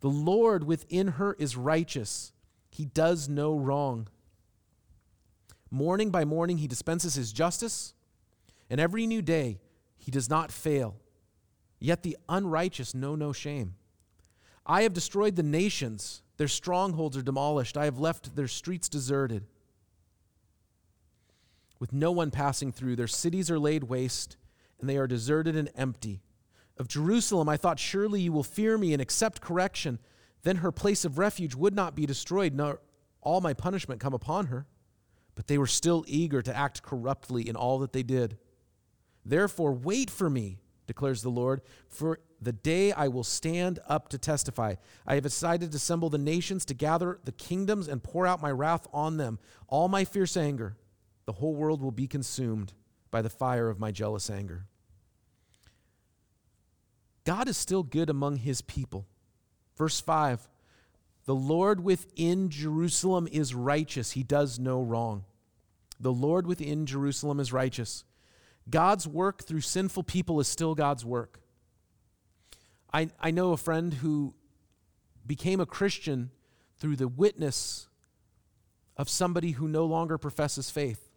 the 0.00 0.08
Lord 0.08 0.64
within 0.64 1.08
her 1.08 1.36
is 1.38 1.58
righteous. 1.58 2.32
He 2.74 2.86
does 2.86 3.28
no 3.28 3.54
wrong. 3.54 4.08
Morning 5.70 6.10
by 6.10 6.24
morning, 6.24 6.58
he 6.58 6.66
dispenses 6.66 7.14
his 7.14 7.32
justice, 7.32 7.94
and 8.68 8.80
every 8.80 9.06
new 9.06 9.22
day, 9.22 9.60
he 9.96 10.10
does 10.10 10.28
not 10.28 10.50
fail. 10.50 10.96
Yet 11.78 12.02
the 12.02 12.16
unrighteous 12.28 12.92
know 12.92 13.14
no 13.14 13.32
shame. 13.32 13.76
I 14.66 14.82
have 14.82 14.92
destroyed 14.92 15.36
the 15.36 15.44
nations, 15.44 16.22
their 16.36 16.48
strongholds 16.48 17.16
are 17.16 17.22
demolished. 17.22 17.76
I 17.76 17.84
have 17.84 18.00
left 18.00 18.34
their 18.34 18.48
streets 18.48 18.88
deserted. 18.88 19.46
With 21.78 21.92
no 21.92 22.10
one 22.10 22.32
passing 22.32 22.72
through, 22.72 22.96
their 22.96 23.06
cities 23.06 23.52
are 23.52 23.58
laid 23.60 23.84
waste, 23.84 24.36
and 24.80 24.90
they 24.90 24.96
are 24.96 25.06
deserted 25.06 25.54
and 25.54 25.70
empty. 25.76 26.22
Of 26.76 26.88
Jerusalem, 26.88 27.48
I 27.48 27.56
thought, 27.56 27.78
surely 27.78 28.22
you 28.22 28.32
will 28.32 28.42
fear 28.42 28.76
me 28.76 28.92
and 28.92 29.00
accept 29.00 29.40
correction 29.40 30.00
then 30.44 30.56
her 30.56 30.70
place 30.70 31.04
of 31.04 31.18
refuge 31.18 31.54
would 31.54 31.74
not 31.74 31.96
be 31.96 32.06
destroyed, 32.06 32.54
nor 32.54 32.80
all 33.20 33.40
my 33.40 33.54
punishment 33.54 34.00
come 34.00 34.14
upon 34.14 34.46
her. 34.46 34.66
But 35.34 35.48
they 35.48 35.58
were 35.58 35.66
still 35.66 36.04
eager 36.06 36.42
to 36.42 36.56
act 36.56 36.82
corruptly 36.82 37.48
in 37.48 37.56
all 37.56 37.80
that 37.80 37.92
they 37.92 38.04
did. 38.04 38.38
Therefore, 39.24 39.72
wait 39.72 40.10
for 40.10 40.30
me, 40.30 40.58
declares 40.86 41.22
the 41.22 41.30
Lord, 41.30 41.62
for 41.88 42.20
the 42.40 42.52
day 42.52 42.92
I 42.92 43.08
will 43.08 43.24
stand 43.24 43.80
up 43.88 44.08
to 44.10 44.18
testify. 44.18 44.74
I 45.06 45.14
have 45.14 45.24
decided 45.24 45.72
to 45.72 45.76
assemble 45.76 46.10
the 46.10 46.18
nations, 46.18 46.64
to 46.66 46.74
gather 46.74 47.18
the 47.24 47.32
kingdoms, 47.32 47.88
and 47.88 48.02
pour 48.02 48.26
out 48.26 48.42
my 48.42 48.50
wrath 48.50 48.86
on 48.92 49.16
them, 49.16 49.38
all 49.66 49.88
my 49.88 50.04
fierce 50.04 50.36
anger. 50.36 50.76
The 51.24 51.32
whole 51.32 51.54
world 51.54 51.80
will 51.80 51.90
be 51.90 52.06
consumed 52.06 52.74
by 53.10 53.22
the 53.22 53.30
fire 53.30 53.70
of 53.70 53.80
my 53.80 53.90
jealous 53.90 54.28
anger. 54.28 54.66
God 57.24 57.48
is 57.48 57.56
still 57.56 57.82
good 57.82 58.10
among 58.10 58.36
his 58.36 58.60
people. 58.60 59.06
Verse 59.76 60.00
5 60.00 60.48
The 61.26 61.34
Lord 61.34 61.82
within 61.82 62.50
Jerusalem 62.50 63.28
is 63.30 63.54
righteous, 63.54 64.12
he 64.12 64.22
does 64.22 64.58
no 64.58 64.82
wrong. 64.82 65.24
The 66.00 66.12
Lord 66.12 66.46
within 66.46 66.86
Jerusalem 66.86 67.40
is 67.40 67.52
righteous. 67.52 68.04
God's 68.68 69.06
work 69.06 69.44
through 69.44 69.60
sinful 69.60 70.04
people 70.04 70.40
is 70.40 70.48
still 70.48 70.74
God's 70.74 71.04
work. 71.04 71.40
I, 72.92 73.10
I 73.20 73.30
know 73.30 73.52
a 73.52 73.56
friend 73.56 73.92
who 73.94 74.34
became 75.26 75.60
a 75.60 75.66
Christian 75.66 76.30
through 76.78 76.96
the 76.96 77.08
witness 77.08 77.88
of 78.96 79.08
somebody 79.08 79.52
who 79.52 79.68
no 79.68 79.84
longer 79.84 80.18
professes 80.18 80.70
faith. 80.70 81.10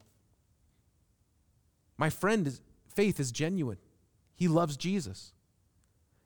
My 1.97 2.09
friend's 2.09 2.61
faith 2.87 3.19
is 3.19 3.31
genuine. 3.31 3.77
He 4.35 4.47
loves 4.47 4.77
Jesus. 4.77 5.33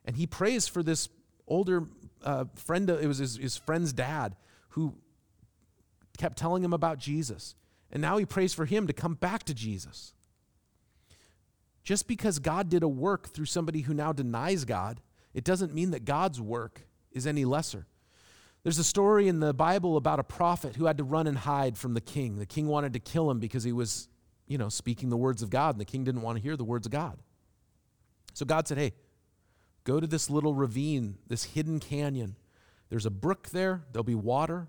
And 0.06 0.16
he 0.16 0.28
prays 0.28 0.68
for 0.68 0.84
this 0.84 1.10
older 1.48 1.88
friend, 2.56 2.90
it 2.90 3.08
was 3.08 3.18
his, 3.18 3.38
his 3.38 3.58
friend's 3.58 3.94
dad 3.94 4.36
who 4.70 4.96
kept 6.18 6.38
telling 6.38 6.64
him 6.64 6.74
about 6.74 7.00
Jesus. 7.00 7.56
And 7.92 8.02
now 8.02 8.18
he 8.18 8.26
prays 8.26 8.54
for 8.54 8.66
him 8.66 8.88
to 8.88 8.94
come 8.94 9.16
back 9.16 9.44
to 9.44 9.54
Jesus. 9.54 10.14
Just 11.84 12.08
because 12.08 12.40
God 12.40 12.70
did 12.70 12.84
a 12.84 12.88
work 12.88 13.30
through 13.30 13.46
somebody 13.46 13.82
who 13.82 13.94
now 13.94 14.14
denies 14.14 14.66
God, 14.66 15.02
it 15.34 15.44
doesn't 15.44 15.74
mean 15.74 15.92
that 15.92 16.06
God's 16.06 16.40
work 16.40 16.88
is 17.12 17.26
any 17.26 17.44
lesser. 17.44 17.88
There's 18.64 18.78
a 18.78 18.84
story 18.84 19.28
in 19.28 19.40
the 19.40 19.54
Bible 19.54 19.98
about 19.98 20.20
a 20.20 20.24
prophet 20.24 20.76
who 20.76 20.86
had 20.86 20.98
to 21.00 21.04
run 21.04 21.26
and 21.26 21.38
hide 21.38 21.78
from 21.78 21.96
the 21.96 22.02
king. 22.02 22.38
The 22.38 22.46
king 22.46 22.68
wanted 22.68 22.94
to 22.94 23.00
kill 23.00 23.30
him 23.30 23.40
because 23.40 23.64
he 23.64 23.72
was, 23.72 24.08
you 24.48 24.58
know, 24.58 24.70
speaking 24.70 25.10
the 25.10 25.18
words 25.18 25.42
of 25.42 25.50
God, 25.50 25.74
and 25.74 25.82
the 25.82 25.86
king 25.86 26.04
didn't 26.04 26.22
want 26.22 26.38
to 26.38 26.42
hear 26.44 26.56
the 26.56 26.64
words 26.64 26.86
of 26.86 26.92
God. 26.92 27.18
So 28.34 28.46
God 28.46 28.68
said, 28.68 28.78
Hey, 28.78 28.94
Go 29.84 30.00
to 30.00 30.08
this 30.08 30.30
little 30.30 30.54
ravine, 30.54 31.18
this 31.28 31.44
hidden 31.46 31.80
canyon. 31.80 32.36
There's 32.90 33.06
a 33.06 33.12
brook 33.12 33.50
there, 33.50 33.84
there'll 33.92 34.04
be 34.04 34.16
water, 34.16 34.68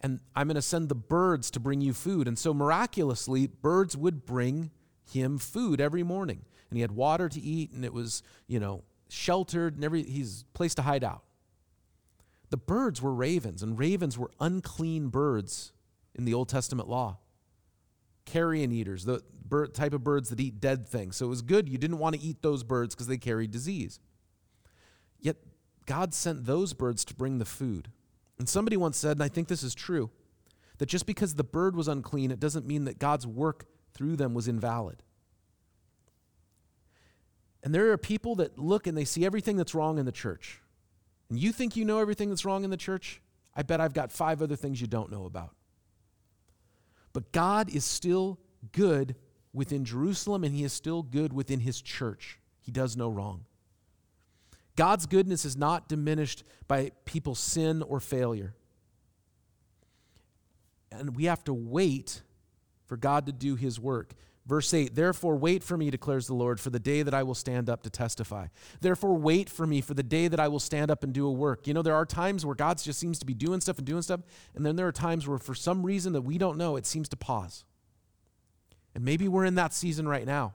and 0.00 0.20
I'm 0.34 0.46
going 0.46 0.54
to 0.54 0.62
send 0.62 0.88
the 0.88 0.94
birds 0.94 1.50
to 1.52 1.60
bring 1.60 1.80
you 1.80 1.92
food. 1.92 2.26
And 2.26 2.38
so 2.38 2.54
miraculously, 2.54 3.46
birds 3.48 3.96
would 3.96 4.24
bring 4.24 4.70
him 5.12 5.38
food 5.38 5.80
every 5.80 6.02
morning. 6.02 6.42
And 6.70 6.76
he 6.76 6.80
had 6.80 6.92
water 6.92 7.28
to 7.28 7.40
eat, 7.40 7.72
and 7.72 7.84
it 7.84 7.92
was, 7.92 8.22
you 8.46 8.60
know, 8.60 8.84
sheltered, 9.08 9.74
and 9.74 9.84
every, 9.84 10.04
he's 10.04 10.44
place 10.54 10.74
to 10.76 10.82
hide 10.82 11.04
out. 11.04 11.22
The 12.50 12.56
birds 12.56 13.02
were 13.02 13.12
ravens, 13.12 13.62
and 13.62 13.78
ravens 13.78 14.16
were 14.16 14.30
unclean 14.40 15.08
birds 15.08 15.72
in 16.14 16.24
the 16.24 16.34
Old 16.34 16.48
Testament 16.48 16.88
law. 16.88 17.18
Carrion 18.24 18.72
eaters, 18.72 19.04
the 19.04 19.22
bird, 19.44 19.74
type 19.74 19.92
of 19.92 20.04
birds 20.04 20.30
that 20.30 20.40
eat 20.40 20.60
dead 20.60 20.88
things. 20.88 21.16
So 21.16 21.26
it 21.26 21.28
was 21.28 21.42
good. 21.42 21.68
You 21.68 21.78
didn't 21.78 21.98
want 21.98 22.16
to 22.16 22.22
eat 22.22 22.42
those 22.42 22.62
birds 22.62 22.94
because 22.94 23.08
they 23.08 23.18
carried 23.18 23.50
disease. 23.50 23.98
Yet 25.20 25.36
God 25.86 26.14
sent 26.14 26.46
those 26.46 26.72
birds 26.72 27.04
to 27.06 27.14
bring 27.14 27.38
the 27.38 27.44
food. 27.44 27.90
And 28.38 28.48
somebody 28.48 28.76
once 28.76 28.96
said, 28.96 29.12
and 29.12 29.22
I 29.22 29.28
think 29.28 29.48
this 29.48 29.62
is 29.62 29.74
true, 29.74 30.10
that 30.78 30.86
just 30.86 31.06
because 31.06 31.34
the 31.34 31.44
bird 31.44 31.76
was 31.76 31.88
unclean, 31.88 32.30
it 32.30 32.40
doesn't 32.40 32.66
mean 32.66 32.84
that 32.84 32.98
God's 32.98 33.26
work 33.26 33.66
through 33.92 34.16
them 34.16 34.34
was 34.34 34.48
invalid. 34.48 35.02
And 37.62 37.74
there 37.74 37.92
are 37.92 37.98
people 37.98 38.36
that 38.36 38.58
look 38.58 38.86
and 38.86 38.96
they 38.96 39.04
see 39.04 39.26
everything 39.26 39.56
that's 39.56 39.74
wrong 39.74 39.98
in 39.98 40.06
the 40.06 40.12
church. 40.12 40.60
And 41.28 41.38
you 41.38 41.52
think 41.52 41.76
you 41.76 41.84
know 41.84 41.98
everything 41.98 42.30
that's 42.30 42.44
wrong 42.44 42.64
in 42.64 42.70
the 42.70 42.76
church? 42.76 43.20
I 43.54 43.62
bet 43.62 43.80
I've 43.80 43.92
got 43.92 44.10
five 44.10 44.40
other 44.40 44.56
things 44.56 44.80
you 44.80 44.86
don't 44.86 45.10
know 45.10 45.26
about. 45.26 45.54
But 47.12 47.32
God 47.32 47.68
is 47.74 47.84
still 47.84 48.38
good 48.72 49.16
within 49.52 49.84
Jerusalem 49.84 50.44
and 50.44 50.54
he 50.54 50.64
is 50.64 50.72
still 50.72 51.02
good 51.02 51.32
within 51.32 51.60
his 51.60 51.82
church. 51.82 52.38
He 52.60 52.72
does 52.72 52.96
no 52.96 53.08
wrong. 53.08 53.44
God's 54.76 55.06
goodness 55.06 55.44
is 55.44 55.56
not 55.56 55.88
diminished 55.88 56.44
by 56.68 56.92
people's 57.04 57.38
sin 57.38 57.82
or 57.82 58.00
failure. 58.00 58.54
And 60.92 61.16
we 61.16 61.24
have 61.24 61.44
to 61.44 61.54
wait 61.54 62.22
for 62.86 62.96
God 62.96 63.26
to 63.26 63.32
do 63.32 63.56
his 63.56 63.78
work. 63.78 64.14
Verse 64.46 64.74
8, 64.74 64.94
therefore 64.96 65.36
wait 65.36 65.62
for 65.62 65.76
me, 65.76 65.90
declares 65.90 66.26
the 66.26 66.34
Lord, 66.34 66.58
for 66.58 66.70
the 66.70 66.80
day 66.80 67.02
that 67.02 67.14
I 67.14 67.22
will 67.22 67.34
stand 67.34 67.68
up 67.68 67.82
to 67.82 67.90
testify. 67.90 68.46
Therefore 68.80 69.14
wait 69.14 69.48
for 69.48 69.66
me 69.66 69.80
for 69.80 69.94
the 69.94 70.02
day 70.02 70.26
that 70.28 70.40
I 70.40 70.48
will 70.48 70.58
stand 70.58 70.90
up 70.90 71.04
and 71.04 71.12
do 71.12 71.26
a 71.26 71.30
work. 71.30 71.68
You 71.68 71.74
know, 71.74 71.82
there 71.82 71.94
are 71.94 72.06
times 72.06 72.44
where 72.44 72.56
God 72.56 72.78
just 72.78 72.98
seems 72.98 73.18
to 73.20 73.26
be 73.26 73.34
doing 73.34 73.60
stuff 73.60 73.78
and 73.78 73.86
doing 73.86 74.02
stuff, 74.02 74.20
and 74.56 74.66
then 74.66 74.76
there 74.76 74.88
are 74.88 74.92
times 74.92 75.28
where 75.28 75.38
for 75.38 75.54
some 75.54 75.84
reason 75.84 76.14
that 76.14 76.22
we 76.22 76.36
don't 76.36 76.58
know, 76.58 76.76
it 76.76 76.86
seems 76.86 77.08
to 77.10 77.16
pause. 77.16 77.64
And 78.94 79.04
maybe 79.04 79.28
we're 79.28 79.44
in 79.44 79.54
that 79.54 79.72
season 79.72 80.08
right 80.08 80.26
now. 80.26 80.54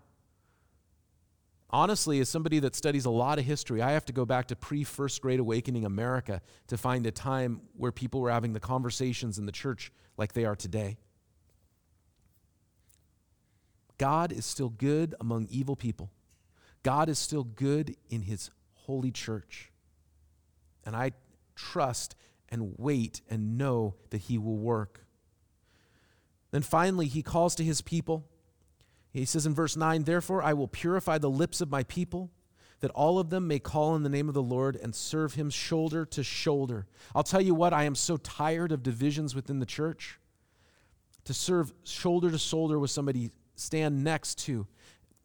Honestly, 1.69 2.19
as 2.19 2.29
somebody 2.29 2.59
that 2.59 2.75
studies 2.75 3.05
a 3.05 3.09
lot 3.09 3.39
of 3.39 3.45
history, 3.45 3.81
I 3.81 3.91
have 3.91 4.05
to 4.05 4.13
go 4.13 4.25
back 4.25 4.47
to 4.47 4.55
pre 4.55 4.83
First 4.83 5.21
Great 5.21 5.39
Awakening 5.39 5.85
America 5.85 6.41
to 6.67 6.77
find 6.77 7.05
a 7.05 7.11
time 7.11 7.61
where 7.75 7.91
people 7.91 8.21
were 8.21 8.31
having 8.31 8.53
the 8.53 8.59
conversations 8.59 9.37
in 9.37 9.45
the 9.45 9.51
church 9.51 9.91
like 10.17 10.33
they 10.33 10.45
are 10.45 10.55
today. 10.55 10.97
God 13.97 14.31
is 14.31 14.45
still 14.45 14.69
good 14.69 15.15
among 15.19 15.47
evil 15.49 15.75
people. 15.75 16.11
God 16.83 17.09
is 17.09 17.17
still 17.17 17.43
good 17.43 17.95
in 18.09 18.21
his 18.21 18.51
holy 18.73 19.11
church. 19.11 19.71
And 20.85 20.95
I 20.95 21.13
trust 21.55 22.15
and 22.49 22.75
wait 22.77 23.21
and 23.29 23.57
know 23.57 23.95
that 24.11 24.21
he 24.21 24.37
will 24.37 24.57
work. 24.57 25.05
Then 26.51 26.61
finally, 26.61 27.07
he 27.07 27.23
calls 27.23 27.55
to 27.55 27.63
his 27.63 27.81
people. 27.81 28.27
He 29.19 29.25
says 29.25 29.45
in 29.45 29.53
verse 29.53 29.77
9, 29.77 30.03
Therefore 30.03 30.43
I 30.43 30.51
will 30.51 30.67
purify 30.67 31.17
the 31.17 31.29
lips 31.29 31.61
of 31.61 31.71
my 31.71 31.83
people, 31.83 32.31
that 32.81 32.91
all 32.91 33.17
of 33.17 33.29
them 33.29 33.47
may 33.47 33.59
call 33.59 33.95
in 33.95 34.03
the 34.03 34.09
name 34.09 34.27
of 34.27 34.33
the 34.33 34.43
Lord 34.43 34.75
and 34.75 34.93
serve 34.93 35.35
him 35.35 35.49
shoulder 35.49 36.05
to 36.07 36.21
shoulder. 36.21 36.85
I'll 37.15 37.23
tell 37.23 37.41
you 37.41 37.55
what, 37.55 37.71
I 37.71 37.83
am 37.83 37.95
so 37.95 38.17
tired 38.17 38.73
of 38.73 38.83
divisions 38.83 39.33
within 39.33 39.59
the 39.59 39.65
church. 39.65 40.19
To 41.23 41.33
serve 41.33 41.73
shoulder 41.85 42.29
to 42.29 42.37
shoulder 42.37 42.77
with 42.77 42.91
somebody 42.91 43.31
stand 43.55 44.03
next 44.03 44.37
to. 44.39 44.67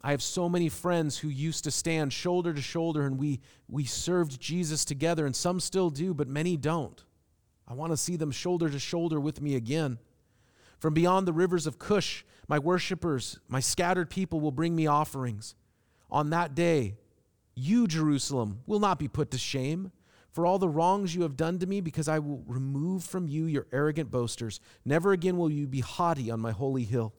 I 0.00 0.12
have 0.12 0.22
so 0.22 0.48
many 0.48 0.68
friends 0.68 1.18
who 1.18 1.28
used 1.28 1.64
to 1.64 1.72
stand 1.72 2.12
shoulder 2.12 2.54
to 2.54 2.62
shoulder 2.62 3.06
and 3.06 3.18
we, 3.18 3.40
we 3.68 3.84
served 3.84 4.40
Jesus 4.40 4.84
together, 4.84 5.26
and 5.26 5.34
some 5.34 5.58
still 5.58 5.90
do, 5.90 6.14
but 6.14 6.28
many 6.28 6.56
don't. 6.56 7.04
I 7.66 7.74
want 7.74 7.92
to 7.92 7.96
see 7.96 8.14
them 8.14 8.30
shoulder 8.30 8.70
to 8.70 8.78
shoulder 8.78 9.18
with 9.18 9.42
me 9.42 9.56
again. 9.56 9.98
From 10.78 10.94
beyond 10.94 11.26
the 11.26 11.32
rivers 11.32 11.66
of 11.66 11.78
Cush, 11.78 12.24
my 12.50 12.58
worshippers, 12.58 13.38
my 13.46 13.60
scattered 13.60 14.10
people 14.10 14.40
will 14.40 14.50
bring 14.50 14.74
me 14.74 14.84
offerings. 14.84 15.54
On 16.10 16.30
that 16.30 16.52
day, 16.52 16.96
you, 17.54 17.86
Jerusalem, 17.86 18.62
will 18.66 18.80
not 18.80 18.98
be 18.98 19.06
put 19.06 19.30
to 19.30 19.38
shame 19.38 19.92
for 20.32 20.44
all 20.44 20.58
the 20.58 20.68
wrongs 20.68 21.14
you 21.14 21.22
have 21.22 21.36
done 21.36 21.60
to 21.60 21.66
me, 21.68 21.80
because 21.80 22.08
I 22.08 22.18
will 22.18 22.42
remove 22.48 23.04
from 23.04 23.28
you 23.28 23.44
your 23.44 23.68
arrogant 23.72 24.10
boasters. 24.10 24.58
Never 24.84 25.12
again 25.12 25.36
will 25.36 25.48
you 25.48 25.68
be 25.68 25.78
haughty 25.78 26.28
on 26.28 26.40
my 26.40 26.50
holy 26.50 26.82
hill. 26.82 27.14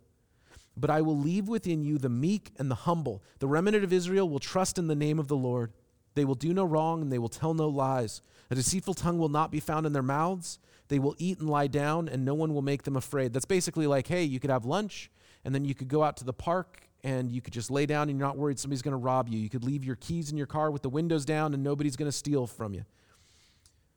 But 0.76 0.90
I 0.90 1.00
will 1.02 1.18
leave 1.18 1.48
within 1.48 1.82
you 1.82 1.98
the 1.98 2.10
meek 2.10 2.52
and 2.60 2.70
the 2.70 2.76
humble. 2.76 3.24
The 3.40 3.48
remnant 3.48 3.86
of 3.86 3.94
Israel 3.94 4.28
will 4.28 4.40
trust 4.40 4.78
in 4.78 4.88
the 4.88 4.96
name 4.96 5.18
of 5.18 5.30
the 5.30 5.38
Lord. 5.38 5.72
They 6.14 6.26
will 6.26 6.36
do 6.36 6.54
no 6.54 6.66
wrong 6.66 7.02
and 7.02 7.10
they 7.10 7.20
will 7.20 7.30
tell 7.30 7.54
no 7.54 7.70
lies. 7.70 8.22
A 8.50 8.56
deceitful 8.56 8.96
tongue 8.96 9.18
will 9.18 9.30
not 9.30 9.50
be 9.50 9.62
found 9.62 9.86
in 9.86 9.94
their 9.94 10.04
mouths. 10.04 10.60
They 10.90 11.00
will 11.00 11.16
eat 11.18 11.40
and 11.40 11.50
lie 11.50 11.68
down, 11.68 12.10
and 12.10 12.26
no 12.26 12.34
one 12.34 12.54
will 12.54 12.62
make 12.62 12.84
them 12.84 12.98
afraid. 12.98 13.32
That's 13.32 13.46
basically 13.46 13.88
like, 13.88 14.08
hey, 14.08 14.24
you 14.24 14.42
could 14.42 14.50
have 14.50 14.66
lunch, 14.66 15.10
and 15.44 15.54
then 15.54 15.66
you 15.66 15.74
could 15.74 15.88
go 15.88 16.04
out 16.04 16.18
to 16.18 16.24
the 16.24 16.34
park 16.34 16.88
and 17.04 17.32
you 17.32 17.42
could 17.42 17.54
just 17.54 17.72
lay 17.72 17.86
down 17.86 18.10
and 18.10 18.18
you're 18.20 18.28
not 18.28 18.38
worried 18.38 18.60
somebody's 18.60 18.82
going 18.82 18.92
to 18.92 18.98
rob 18.98 19.28
you. 19.28 19.40
You 19.40 19.50
could 19.50 19.64
leave 19.64 19.84
your 19.84 19.96
keys 19.96 20.32
in 20.32 20.38
your 20.38 20.48
car 20.48 20.72
with 20.72 20.82
the 20.82 20.90
windows 20.90 21.26
down 21.26 21.54
and 21.54 21.64
nobody's 21.64 21.96
going 21.96 22.10
to 22.10 22.16
steal 22.16 22.48
from 22.48 22.74
you. 22.74 22.86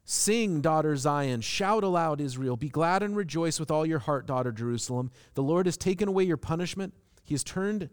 Sing, 0.05 0.61
daughter 0.61 0.97
Zion. 0.97 1.41
Shout 1.41 1.83
aloud, 1.83 2.21
Israel. 2.21 2.57
Be 2.57 2.69
glad 2.69 3.03
and 3.03 3.17
rejoice 3.17 3.59
with 3.59 3.71
all 3.71 3.87
your 3.87 4.01
heart, 4.01 4.27
daughter 4.27 4.53
Jerusalem. 4.53 5.11
The 5.35 5.43
Lord 5.43 5.67
has 5.67 5.77
taken 5.77 6.09
away 6.09 6.25
your 6.25 6.37
punishment. 6.37 6.93
He 7.25 7.33
has 7.33 7.43
turned 7.43 7.89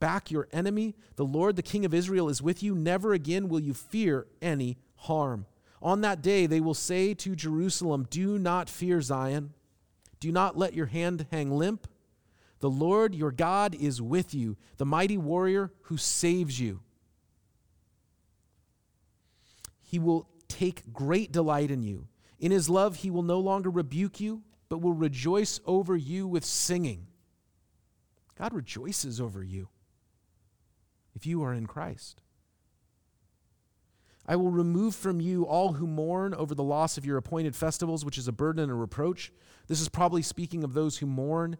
back 0.00 0.30
your 0.30 0.48
enemy. 0.52 0.94
The 1.16 1.26
Lord, 1.26 1.56
the 1.56 1.62
King 1.62 1.84
of 1.84 1.92
Israel, 1.92 2.30
is 2.30 2.40
with 2.40 2.62
you. 2.62 2.74
Never 2.74 3.12
again 3.12 3.48
will 3.48 3.60
you 3.60 3.74
fear 3.74 4.26
any 4.40 4.78
harm. 4.96 5.44
On 5.82 6.00
that 6.00 6.22
day, 6.22 6.46
they 6.46 6.60
will 6.60 6.74
say 6.74 7.12
to 7.14 7.36
Jerusalem, 7.36 8.06
Do 8.08 8.38
not 8.38 8.70
fear 8.70 9.00
Zion. 9.02 9.52
Do 10.20 10.32
not 10.32 10.56
let 10.56 10.74
your 10.74 10.86
hand 10.86 11.26
hang 11.30 11.50
limp. 11.50 11.86
The 12.60 12.70
Lord 12.70 13.14
your 13.14 13.30
God 13.30 13.74
is 13.74 14.02
with 14.02 14.34
you, 14.34 14.56
the 14.76 14.86
mighty 14.86 15.16
warrior 15.16 15.72
who 15.82 15.96
saves 15.96 16.58
you. 16.58 16.80
He 19.82 19.98
will 19.98 20.28
take 20.48 20.92
great 20.92 21.32
delight 21.32 21.70
in 21.70 21.82
you. 21.82 22.08
In 22.38 22.50
his 22.50 22.68
love, 22.68 22.96
he 22.96 23.10
will 23.10 23.22
no 23.22 23.40
longer 23.40 23.70
rebuke 23.70 24.20
you, 24.20 24.42
but 24.68 24.78
will 24.78 24.92
rejoice 24.92 25.60
over 25.66 25.96
you 25.96 26.26
with 26.26 26.44
singing. 26.44 27.06
God 28.36 28.52
rejoices 28.52 29.20
over 29.20 29.42
you 29.42 29.68
if 31.14 31.26
you 31.26 31.42
are 31.42 31.52
in 31.52 31.66
Christ. 31.66 32.22
I 34.26 34.36
will 34.36 34.50
remove 34.50 34.94
from 34.94 35.20
you 35.20 35.44
all 35.46 35.72
who 35.72 35.86
mourn 35.86 36.34
over 36.34 36.54
the 36.54 36.62
loss 36.62 36.98
of 36.98 37.06
your 37.06 37.16
appointed 37.16 37.56
festivals, 37.56 38.04
which 38.04 38.18
is 38.18 38.28
a 38.28 38.32
burden 38.32 38.62
and 38.62 38.70
a 38.70 38.74
reproach. 38.74 39.32
This 39.68 39.80
is 39.80 39.88
probably 39.88 40.22
speaking 40.22 40.62
of 40.62 40.74
those 40.74 40.98
who 40.98 41.06
mourn 41.06 41.56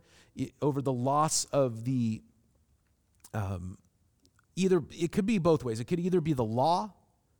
over 0.62 0.80
the 0.82 0.92
loss 0.92 1.44
of 1.46 1.84
the, 1.84 2.22
um, 3.34 3.78
either, 4.56 4.82
it 4.90 5.12
could 5.12 5.26
be 5.26 5.38
both 5.38 5.64
ways. 5.64 5.80
It 5.80 5.84
could 5.84 6.00
either 6.00 6.20
be 6.20 6.32
the 6.32 6.44
law 6.44 6.94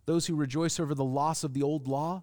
those 0.08 0.26
who 0.26 0.34
rejoice 0.34 0.80
over 0.80 0.94
the 0.94 1.04
loss 1.04 1.44
of 1.44 1.52
the 1.52 1.62
old 1.62 1.86
law, 1.86 2.22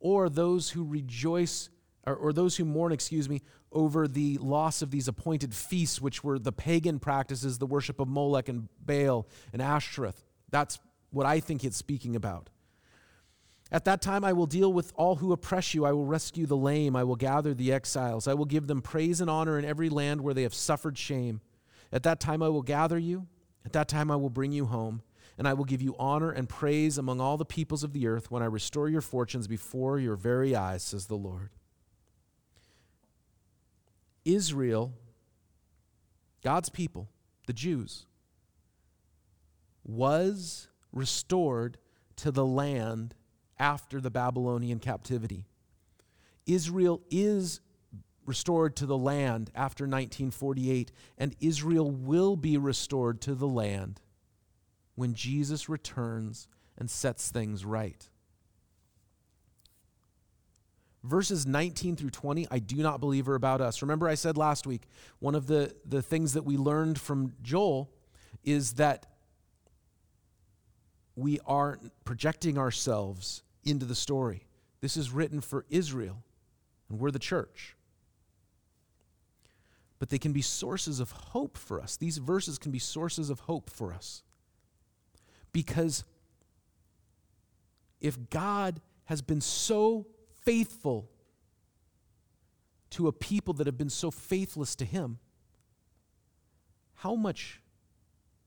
or 0.00 0.30
those 0.30 0.70
who 0.70 0.82
rejoice, 0.82 1.68
or, 2.06 2.14
or, 2.14 2.32
those 2.32 2.56
who 2.56 2.64
mourn, 2.64 2.92
excuse 2.92 3.28
me, 3.28 3.42
over 3.70 4.08
the 4.08 4.38
loss 4.38 4.80
of 4.80 4.90
these 4.90 5.06
appointed 5.06 5.54
feasts, 5.54 6.00
which 6.00 6.24
were 6.24 6.38
the 6.38 6.50
pagan 6.50 6.98
practices, 6.98 7.58
the 7.58 7.66
worship 7.66 8.00
of 8.00 8.08
Molech 8.08 8.48
and 8.48 8.70
Baal 8.80 9.28
and 9.52 9.60
Ashtoreth. 9.60 10.24
That's 10.48 10.78
what 11.10 11.26
I 11.26 11.40
think 11.40 11.62
it's 11.62 11.76
speaking 11.76 12.16
about. 12.16 12.48
At 13.72 13.84
that 13.84 14.00
time, 14.00 14.24
I 14.24 14.32
will 14.32 14.46
deal 14.46 14.72
with 14.72 14.92
all 14.94 15.16
who 15.16 15.32
oppress 15.32 15.74
you. 15.74 15.84
I 15.84 15.92
will 15.92 16.04
rescue 16.04 16.46
the 16.46 16.56
lame. 16.56 16.94
I 16.94 17.02
will 17.02 17.16
gather 17.16 17.52
the 17.52 17.72
exiles. 17.72 18.28
I 18.28 18.34
will 18.34 18.44
give 18.44 18.68
them 18.68 18.80
praise 18.80 19.20
and 19.20 19.28
honor 19.28 19.58
in 19.58 19.64
every 19.64 19.88
land 19.88 20.20
where 20.20 20.34
they 20.34 20.44
have 20.44 20.54
suffered 20.54 20.96
shame. 20.96 21.40
At 21.92 22.04
that 22.04 22.20
time, 22.20 22.42
I 22.42 22.48
will 22.48 22.62
gather 22.62 22.98
you. 22.98 23.26
At 23.64 23.72
that 23.72 23.88
time, 23.88 24.10
I 24.10 24.16
will 24.16 24.30
bring 24.30 24.52
you 24.52 24.66
home 24.66 25.02
and 25.38 25.46
I 25.46 25.52
will 25.52 25.64
give 25.64 25.82
you 25.82 25.94
honor 25.98 26.30
and 26.30 26.48
praise 26.48 26.96
among 26.96 27.20
all 27.20 27.36
the 27.36 27.44
peoples 27.44 27.84
of 27.84 27.92
the 27.92 28.06
earth 28.06 28.30
when 28.30 28.42
I 28.42 28.46
restore 28.46 28.88
your 28.88 29.00
fortunes 29.00 29.46
before 29.46 29.98
your 29.98 30.16
very 30.16 30.56
eyes, 30.56 30.82
says 30.82 31.06
the 31.06 31.16
Lord. 31.16 31.50
Israel, 34.24 34.94
God's 36.42 36.68
people, 36.68 37.08
the 37.46 37.52
Jews, 37.52 38.06
was 39.84 40.68
restored 40.92 41.78
to 42.16 42.30
the 42.30 42.46
land 42.46 43.14
after 43.58 44.00
the 44.00 44.10
Babylonian 44.10 44.78
captivity. 44.78 45.46
Israel 46.46 47.02
is 47.10 47.60
restored 48.24 48.76
to 48.76 48.86
the 48.86 48.98
land 48.98 49.50
after 49.54 49.84
1948, 49.84 50.92
and 51.18 51.34
Israel 51.40 51.90
will 51.90 52.36
be 52.36 52.58
restored 52.58 53.20
to 53.22 53.34
the 53.34 53.46
land 53.46 54.00
when 54.94 55.14
Jesus 55.14 55.68
returns 55.68 56.48
and 56.76 56.90
sets 56.90 57.30
things 57.30 57.64
right. 57.64 58.08
Verses 61.04 61.46
19 61.46 61.94
through 61.94 62.10
20, 62.10 62.48
I 62.50 62.58
do 62.58 62.76
not 62.76 62.98
believe 62.98 63.28
are 63.28 63.36
about 63.36 63.60
us. 63.60 63.80
Remember, 63.80 64.08
I 64.08 64.16
said 64.16 64.36
last 64.36 64.66
week, 64.66 64.82
one 65.20 65.36
of 65.36 65.46
the, 65.46 65.72
the 65.84 66.02
things 66.02 66.32
that 66.32 66.44
we 66.44 66.56
learned 66.56 66.98
from 66.98 67.32
Joel 67.42 67.92
is 68.42 68.74
that 68.74 69.06
we 71.14 71.38
aren't 71.46 71.92
projecting 72.04 72.58
ourselves 72.58 73.42
into 73.66 73.84
the 73.84 73.94
story. 73.94 74.46
This 74.80 74.96
is 74.96 75.10
written 75.10 75.40
for 75.40 75.66
Israel, 75.68 76.22
and 76.88 76.98
we're 76.98 77.10
the 77.10 77.18
church. 77.18 77.76
But 79.98 80.10
they 80.10 80.18
can 80.18 80.32
be 80.32 80.42
sources 80.42 81.00
of 81.00 81.10
hope 81.10 81.56
for 81.56 81.80
us. 81.80 81.96
These 81.96 82.18
verses 82.18 82.58
can 82.58 82.70
be 82.70 82.78
sources 82.78 83.30
of 83.30 83.40
hope 83.40 83.70
for 83.70 83.92
us. 83.92 84.22
Because 85.52 86.04
if 88.00 88.30
God 88.30 88.80
has 89.06 89.22
been 89.22 89.40
so 89.40 90.06
faithful 90.42 91.08
to 92.90 93.08
a 93.08 93.12
people 93.12 93.54
that 93.54 93.66
have 93.66 93.78
been 93.78 93.90
so 93.90 94.10
faithless 94.10 94.76
to 94.76 94.84
Him, 94.84 95.18
how 96.94 97.14
much 97.14 97.60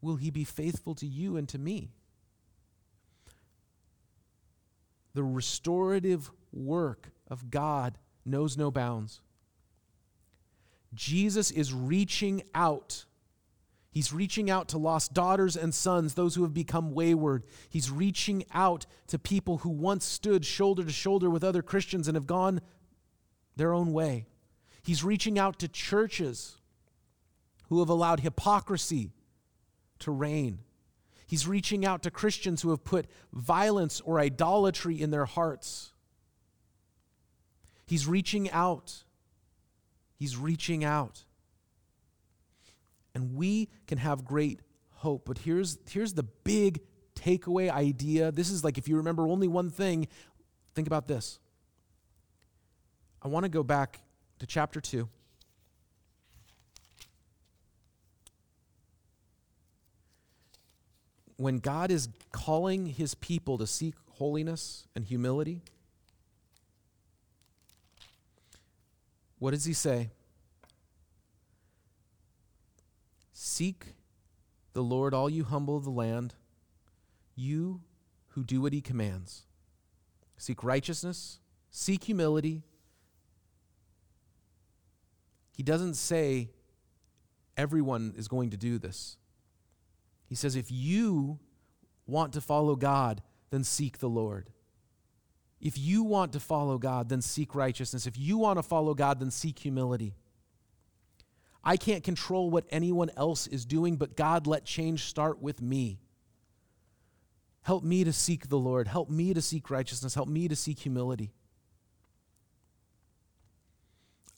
will 0.01 0.15
He 0.15 0.29
be 0.29 0.43
faithful 0.43 0.95
to 0.95 1.05
you 1.05 1.35
and 1.35 1.49
to 1.49 1.57
me? 1.57 1.91
The 5.19 5.25
restorative 5.25 6.31
work 6.53 7.11
of 7.27 7.51
God 7.51 7.97
knows 8.23 8.55
no 8.55 8.71
bounds. 8.71 9.19
Jesus 10.93 11.51
is 11.51 11.73
reaching 11.73 12.43
out 12.55 13.03
He's 13.91 14.13
reaching 14.13 14.49
out 14.49 14.69
to 14.69 14.77
lost 14.77 15.13
daughters 15.13 15.57
and 15.57 15.75
sons, 15.75 16.13
those 16.13 16.35
who 16.35 16.43
have 16.43 16.53
become 16.53 16.93
wayward. 16.93 17.43
He's 17.67 17.91
reaching 17.91 18.45
out 18.53 18.85
to 19.07 19.19
people 19.19 19.57
who 19.57 19.69
once 19.71 20.05
stood 20.05 20.45
shoulder 20.45 20.85
to 20.85 20.91
shoulder 20.91 21.29
with 21.29 21.43
other 21.43 21.61
Christians 21.61 22.07
and 22.07 22.15
have 22.15 22.25
gone 22.25 22.61
their 23.57 23.73
own 23.73 23.91
way. 23.91 24.25
He's 24.83 25.03
reaching 25.03 25.37
out 25.37 25.59
to 25.59 25.67
churches 25.67 26.61
who 27.67 27.79
have 27.79 27.89
allowed 27.89 28.21
hypocrisy 28.21 29.11
to 29.99 30.11
reign. 30.11 30.59
He's 31.29 31.47
reaching 31.47 31.85
out 31.85 32.01
to 32.03 32.09
Christians 32.09 32.63
who 32.63 32.71
have 32.71 32.83
put 32.83 33.05
violence 33.31 34.01
or 34.01 34.19
idolatry 34.19 34.99
in 34.99 35.11
their 35.11 35.25
hearts. 35.25 35.93
He's 37.85 38.07
reaching 38.07 38.49
out. 38.49 39.03
He's 40.15 40.35
reaching 40.35 40.83
out. 40.83 41.23
And 43.13 43.35
we 43.35 43.69
can 43.85 43.99
have 43.99 44.25
great 44.25 44.61
hope. 44.89 45.25
But 45.25 45.37
here's, 45.37 45.77
here's 45.87 46.13
the 46.13 46.23
big 46.23 46.79
takeaway 47.13 47.69
idea. 47.69 48.31
This 48.31 48.49
is 48.49 48.63
like 48.63 48.79
if 48.79 48.87
you 48.87 48.97
remember 48.97 49.27
only 49.27 49.47
one 49.47 49.69
thing, 49.69 50.07
think 50.73 50.87
about 50.87 51.07
this. 51.07 51.37
I 53.21 53.27
want 53.27 53.43
to 53.43 53.49
go 53.49 53.61
back 53.61 54.01
to 54.39 54.47
chapter 54.47 54.81
2. 54.81 55.07
When 61.39 61.59
God 61.59 61.89
is 61.89 62.09
calling 62.33 62.87
his 62.87 63.15
people 63.15 63.57
to 63.59 63.65
seek 63.65 63.93
holiness 64.09 64.85
and 64.93 65.05
humility, 65.05 65.61
what 69.37 69.51
does 69.51 69.63
he 69.63 69.71
say? 69.71 70.09
Seek 73.31 73.85
the 74.73 74.83
Lord, 74.83 75.13
all 75.13 75.29
you 75.29 75.45
humble 75.45 75.77
of 75.77 75.85
the 75.85 75.91
land, 75.91 76.33
you 77.37 77.79
who 78.31 78.43
do 78.43 78.59
what 78.59 78.73
he 78.73 78.81
commands. 78.81 79.43
Seek 80.35 80.61
righteousness, 80.61 81.39
seek 81.71 82.03
humility. 82.03 82.63
He 85.55 85.63
doesn't 85.63 85.93
say 85.93 86.49
everyone 87.55 88.13
is 88.17 88.27
going 88.27 88.49
to 88.49 88.57
do 88.57 88.77
this. 88.77 89.15
He 90.29 90.35
says, 90.35 90.55
if 90.55 90.71
you 90.71 91.39
want 92.05 92.31
to 92.33 92.41
follow 92.41 92.75
God, 92.75 93.21
then 93.49 93.63
seek 93.63 93.97
the 93.97 94.07
Lord. 94.07 94.51
If 95.59 95.77
you 95.77 96.03
want 96.03 96.31
to 96.33 96.39
follow 96.39 96.77
God, 96.77 97.09
then 97.09 97.21
seek 97.21 97.53
righteousness. 97.53 98.07
If 98.07 98.17
you 98.17 98.37
want 98.37 98.59
to 98.59 98.63
follow 98.63 98.93
God, 98.93 99.19
then 99.19 99.31
seek 99.31 99.59
humility. 99.59 100.13
I 101.63 101.75
can't 101.75 102.03
control 102.03 102.49
what 102.49 102.65
anyone 102.69 103.11
else 103.17 103.47
is 103.47 103.65
doing, 103.65 103.97
but 103.97 104.15
God, 104.15 104.47
let 104.47 104.63
change 104.63 105.05
start 105.05 105.41
with 105.41 105.61
me. 105.61 105.99
Help 107.63 107.83
me 107.83 108.03
to 108.05 108.13
seek 108.13 108.47
the 108.47 108.57
Lord. 108.57 108.87
Help 108.87 109.09
me 109.09 109.33
to 109.33 109.41
seek 109.41 109.69
righteousness. 109.69 110.15
Help 110.15 110.29
me 110.29 110.47
to 110.47 110.55
seek 110.55 110.79
humility. 110.79 111.33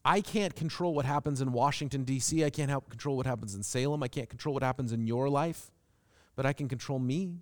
I 0.03 0.21
can't 0.21 0.55
control 0.55 0.95
what 0.95 1.05
happens 1.05 1.41
in 1.41 1.51
Washington, 1.51 2.03
D.C. 2.03 2.43
I 2.43 2.49
can't 2.49 2.71
help 2.71 2.89
control 2.89 3.17
what 3.17 3.27
happens 3.27 3.53
in 3.53 3.61
Salem. 3.61 4.01
I 4.01 4.07
can't 4.07 4.29
control 4.29 4.55
what 4.55 4.63
happens 4.63 4.91
in 4.91 5.05
your 5.05 5.29
life, 5.29 5.69
but 6.35 6.45
I 6.45 6.53
can 6.53 6.67
control 6.67 6.99
me, 6.99 7.35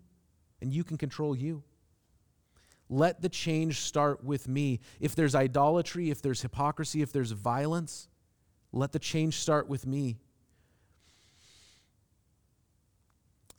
and 0.62 0.74
you 0.74 0.84
can 0.84 0.98
control 0.98 1.36
you. 1.36 1.64
Let 2.90 3.22
the 3.22 3.30
change 3.30 3.82
start 3.82 4.24
with 4.24 4.48
me. 4.48 4.80
If 5.00 5.16
there's 5.16 5.36
idolatry, 5.36 6.10
if 6.10 6.22
there's 6.22 6.42
hypocrisy, 6.42 7.02
if 7.02 7.12
there's 7.12 7.32
violence, 7.32 8.08
let 8.72 8.92
the 8.92 9.00
change 9.00 9.36
start 9.36 9.68
with 9.68 9.86
me. 9.86 10.18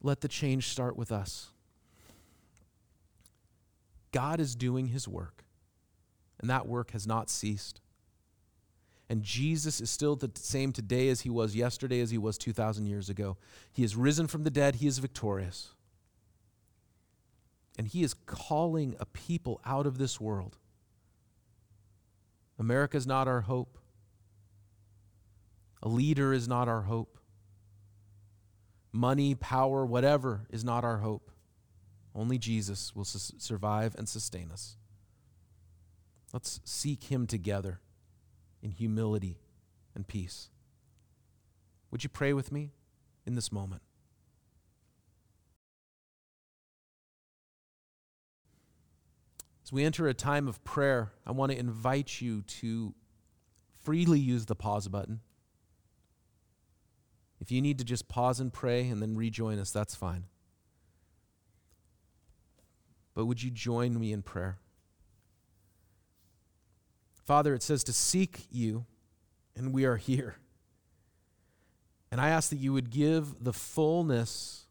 Let 0.03 0.21
the 0.21 0.29
change 0.29 0.69
start 0.69 0.97
with 0.97 1.13
us. 1.13 1.51
God 4.13 4.41
is 4.41 4.57
doing 4.57 4.89
his 4.89 5.07
work, 5.07 5.45
and 6.41 6.51
that 6.51 6.67
work 6.67 6.91
has 6.91 7.07
not 7.07 7.31
ceased. 7.31 7.81
And 9.11 9.25
Jesus 9.25 9.81
is 9.81 9.91
still 9.91 10.15
the 10.15 10.31
same 10.37 10.73
today 10.73 11.09
as 11.09 11.23
he 11.23 11.31
was 11.31 11.57
yesterday, 11.57 12.01
as 12.01 12.13
he 12.13 12.17
was 12.17 12.39
2,000 12.39 12.87
years 12.87 13.11
ago. 13.11 13.37
He 13.73 13.83
is 13.83 13.97
risen 13.97 14.29
from 14.29 14.45
the 14.45 14.51
dead, 14.51 14.77
he 14.77 14.87
is 14.87 15.01
victorious. 15.01 15.75
And 17.77 17.89
he 17.89 18.05
is 18.05 18.15
calling 18.15 18.95
a 19.01 19.07
people 19.07 19.61
out 19.67 19.85
of 19.85 19.99
this 19.99 20.21
world. 20.21 20.59
America 22.57 22.97
is 22.97 23.07
not 23.07 23.27
our 23.27 23.41
hope. 23.41 23.79
A 25.83 25.89
leader 25.89 26.33
is 26.33 26.47
not 26.47 26.69
our 26.69 26.83
hope. 26.83 27.19
Money, 28.93 29.35
power, 29.35 29.85
whatever 29.85 30.47
is 30.51 30.63
not 30.63 30.85
our 30.85 30.99
hope. 30.99 31.33
Only 32.15 32.39
Jesus 32.39 32.95
will 32.95 33.05
su- 33.05 33.35
survive 33.39 33.97
and 33.99 34.09
sustain 34.09 34.53
us. 34.53 34.77
Let's 36.33 36.61
seek 36.65 37.05
him 37.05 37.27
together 37.27 37.81
in 38.63 38.71
humility 38.71 39.39
and 39.95 40.07
peace. 40.07 40.51
Would 41.91 42.05
you 42.05 42.11
pray 42.11 42.33
with 42.33 42.53
me 42.53 42.73
in 43.27 43.35
this 43.35 43.51
moment? 43.51 43.83
As 49.65 49.73
we 49.73 49.85
enter 49.85 50.09
a 50.09 50.15
time 50.15 50.49
of 50.49 50.63
prayer, 50.65 51.13
I 51.27 51.33
want 51.33 51.53
to 51.53 51.59
invite 51.59 52.21
you 52.21 52.43
to 52.43 52.95
freely 53.83 54.19
use 54.19 54.47
the 54.47 54.57
pause 54.57 54.89
button. 54.89 55.21
If 57.41 57.51
you 57.51 57.63
need 57.63 57.79
to 57.79 57.85
just 57.85 58.09
pause 58.09 58.41
and 58.41 58.53
pray 58.53 58.89
and 58.89 59.01
then 59.01 59.17
rejoin 59.17 59.59
us, 59.59 59.71
that's 59.71 59.95
fine. 59.95 60.25
But 63.15 63.27
would 63.27 63.43
you 63.43 63.51
join 63.51 63.99
me 63.99 64.13
in 64.13 64.23
prayer? 64.23 64.59
Father, 67.31 67.55
it 67.55 67.63
says 67.63 67.85
to 67.85 67.93
seek 67.93 68.49
you, 68.51 68.87
and 69.55 69.73
we 69.73 69.85
are 69.85 69.95
here. 69.95 70.35
And 72.11 72.21
I 72.21 72.31
ask 72.31 72.51
that 72.51 72.59
you 72.59 72.73
would 72.73 72.91
give 72.91 73.45
the 73.45 73.53
fullness 73.53 74.67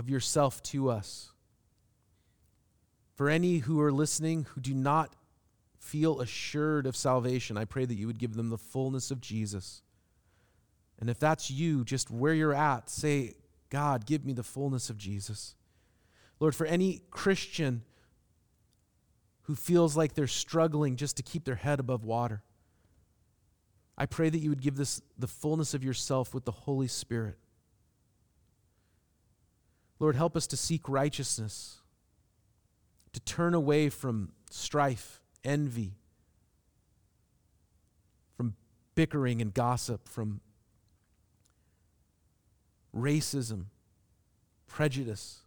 of 0.00 0.10
yourself 0.10 0.60
to 0.64 0.90
us. 0.90 1.30
For 3.14 3.30
any 3.30 3.58
who 3.58 3.80
are 3.80 3.92
listening 3.92 4.48
who 4.50 4.60
do 4.60 4.74
not 4.74 5.14
feel 5.78 6.20
assured 6.20 6.88
of 6.88 6.96
salvation, 6.96 7.56
I 7.56 7.66
pray 7.66 7.84
that 7.84 7.94
you 7.94 8.08
would 8.08 8.18
give 8.18 8.34
them 8.34 8.50
the 8.50 8.58
fullness 8.58 9.12
of 9.12 9.20
Jesus. 9.20 9.82
And 10.98 11.08
if 11.08 11.20
that's 11.20 11.52
you, 11.52 11.84
just 11.84 12.10
where 12.10 12.34
you're 12.34 12.52
at, 12.52 12.90
say, 12.90 13.36
God, 13.70 14.06
give 14.06 14.24
me 14.24 14.32
the 14.32 14.42
fullness 14.42 14.90
of 14.90 14.98
Jesus. 14.98 15.54
Lord, 16.40 16.56
for 16.56 16.66
any 16.66 17.02
Christian 17.12 17.84
who 19.46 19.54
feels 19.54 19.96
like 19.96 20.14
they're 20.14 20.26
struggling 20.26 20.96
just 20.96 21.16
to 21.16 21.22
keep 21.22 21.44
their 21.44 21.54
head 21.54 21.78
above 21.78 22.04
water, 22.04 22.42
I 23.96 24.06
pray 24.06 24.28
that 24.28 24.38
you 24.38 24.50
would 24.50 24.60
give 24.60 24.76
this 24.76 25.00
the 25.16 25.28
fullness 25.28 25.72
of 25.72 25.84
yourself 25.84 26.34
with 26.34 26.44
the 26.44 26.52
Holy 26.52 26.88
Spirit. 26.88 27.36
Lord, 29.98 30.16
help 30.16 30.36
us 30.36 30.46
to 30.48 30.56
seek 30.56 30.88
righteousness, 30.88 31.78
to 33.12 33.20
turn 33.20 33.54
away 33.54 33.88
from 33.88 34.32
strife, 34.50 35.22
envy, 35.44 35.94
from 38.36 38.56
bickering 38.94 39.40
and 39.40 39.54
gossip, 39.54 40.08
from 40.08 40.40
racism, 42.94 43.66
prejudice 44.66 45.42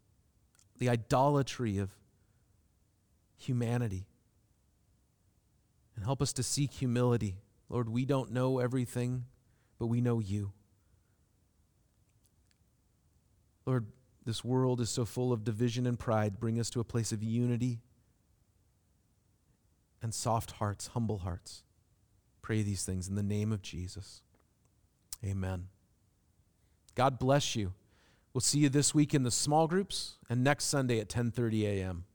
the 0.77 0.87
idolatry 0.87 1.77
of 1.77 1.91
humanity. 3.39 4.07
And 5.95 6.05
help 6.05 6.21
us 6.21 6.33
to 6.33 6.43
seek 6.43 6.71
humility. 6.71 7.37
Lord, 7.69 7.89
we 7.89 8.05
don't 8.05 8.31
know 8.31 8.59
everything, 8.59 9.25
but 9.77 9.87
we 9.87 10.01
know 10.01 10.19
you. 10.19 10.53
Lord, 13.65 13.87
this 14.25 14.43
world 14.43 14.81
is 14.81 14.89
so 14.89 15.05
full 15.05 15.31
of 15.31 15.43
division 15.43 15.85
and 15.85 15.97
pride. 15.97 16.39
Bring 16.39 16.59
us 16.59 16.69
to 16.71 16.79
a 16.79 16.83
place 16.83 17.11
of 17.11 17.21
unity 17.23 17.81
and 20.01 20.13
soft 20.13 20.51
hearts, 20.51 20.87
humble 20.87 21.19
hearts. 21.19 21.63
Pray 22.41 22.61
these 22.61 22.83
things 22.83 23.07
in 23.07 23.15
the 23.15 23.23
name 23.23 23.51
of 23.51 23.61
Jesus. 23.61 24.21
Amen. 25.23 25.67
God 26.95 27.19
bless 27.19 27.55
you. 27.55 27.73
We'll 28.33 28.41
see 28.41 28.59
you 28.59 28.69
this 28.69 28.93
week 28.93 29.13
in 29.13 29.23
the 29.23 29.31
small 29.31 29.67
groups 29.67 30.15
and 30.29 30.43
next 30.43 30.65
Sunday 30.65 30.99
at 30.99 31.09
10:30 31.09 31.63
a.m. 31.65 32.05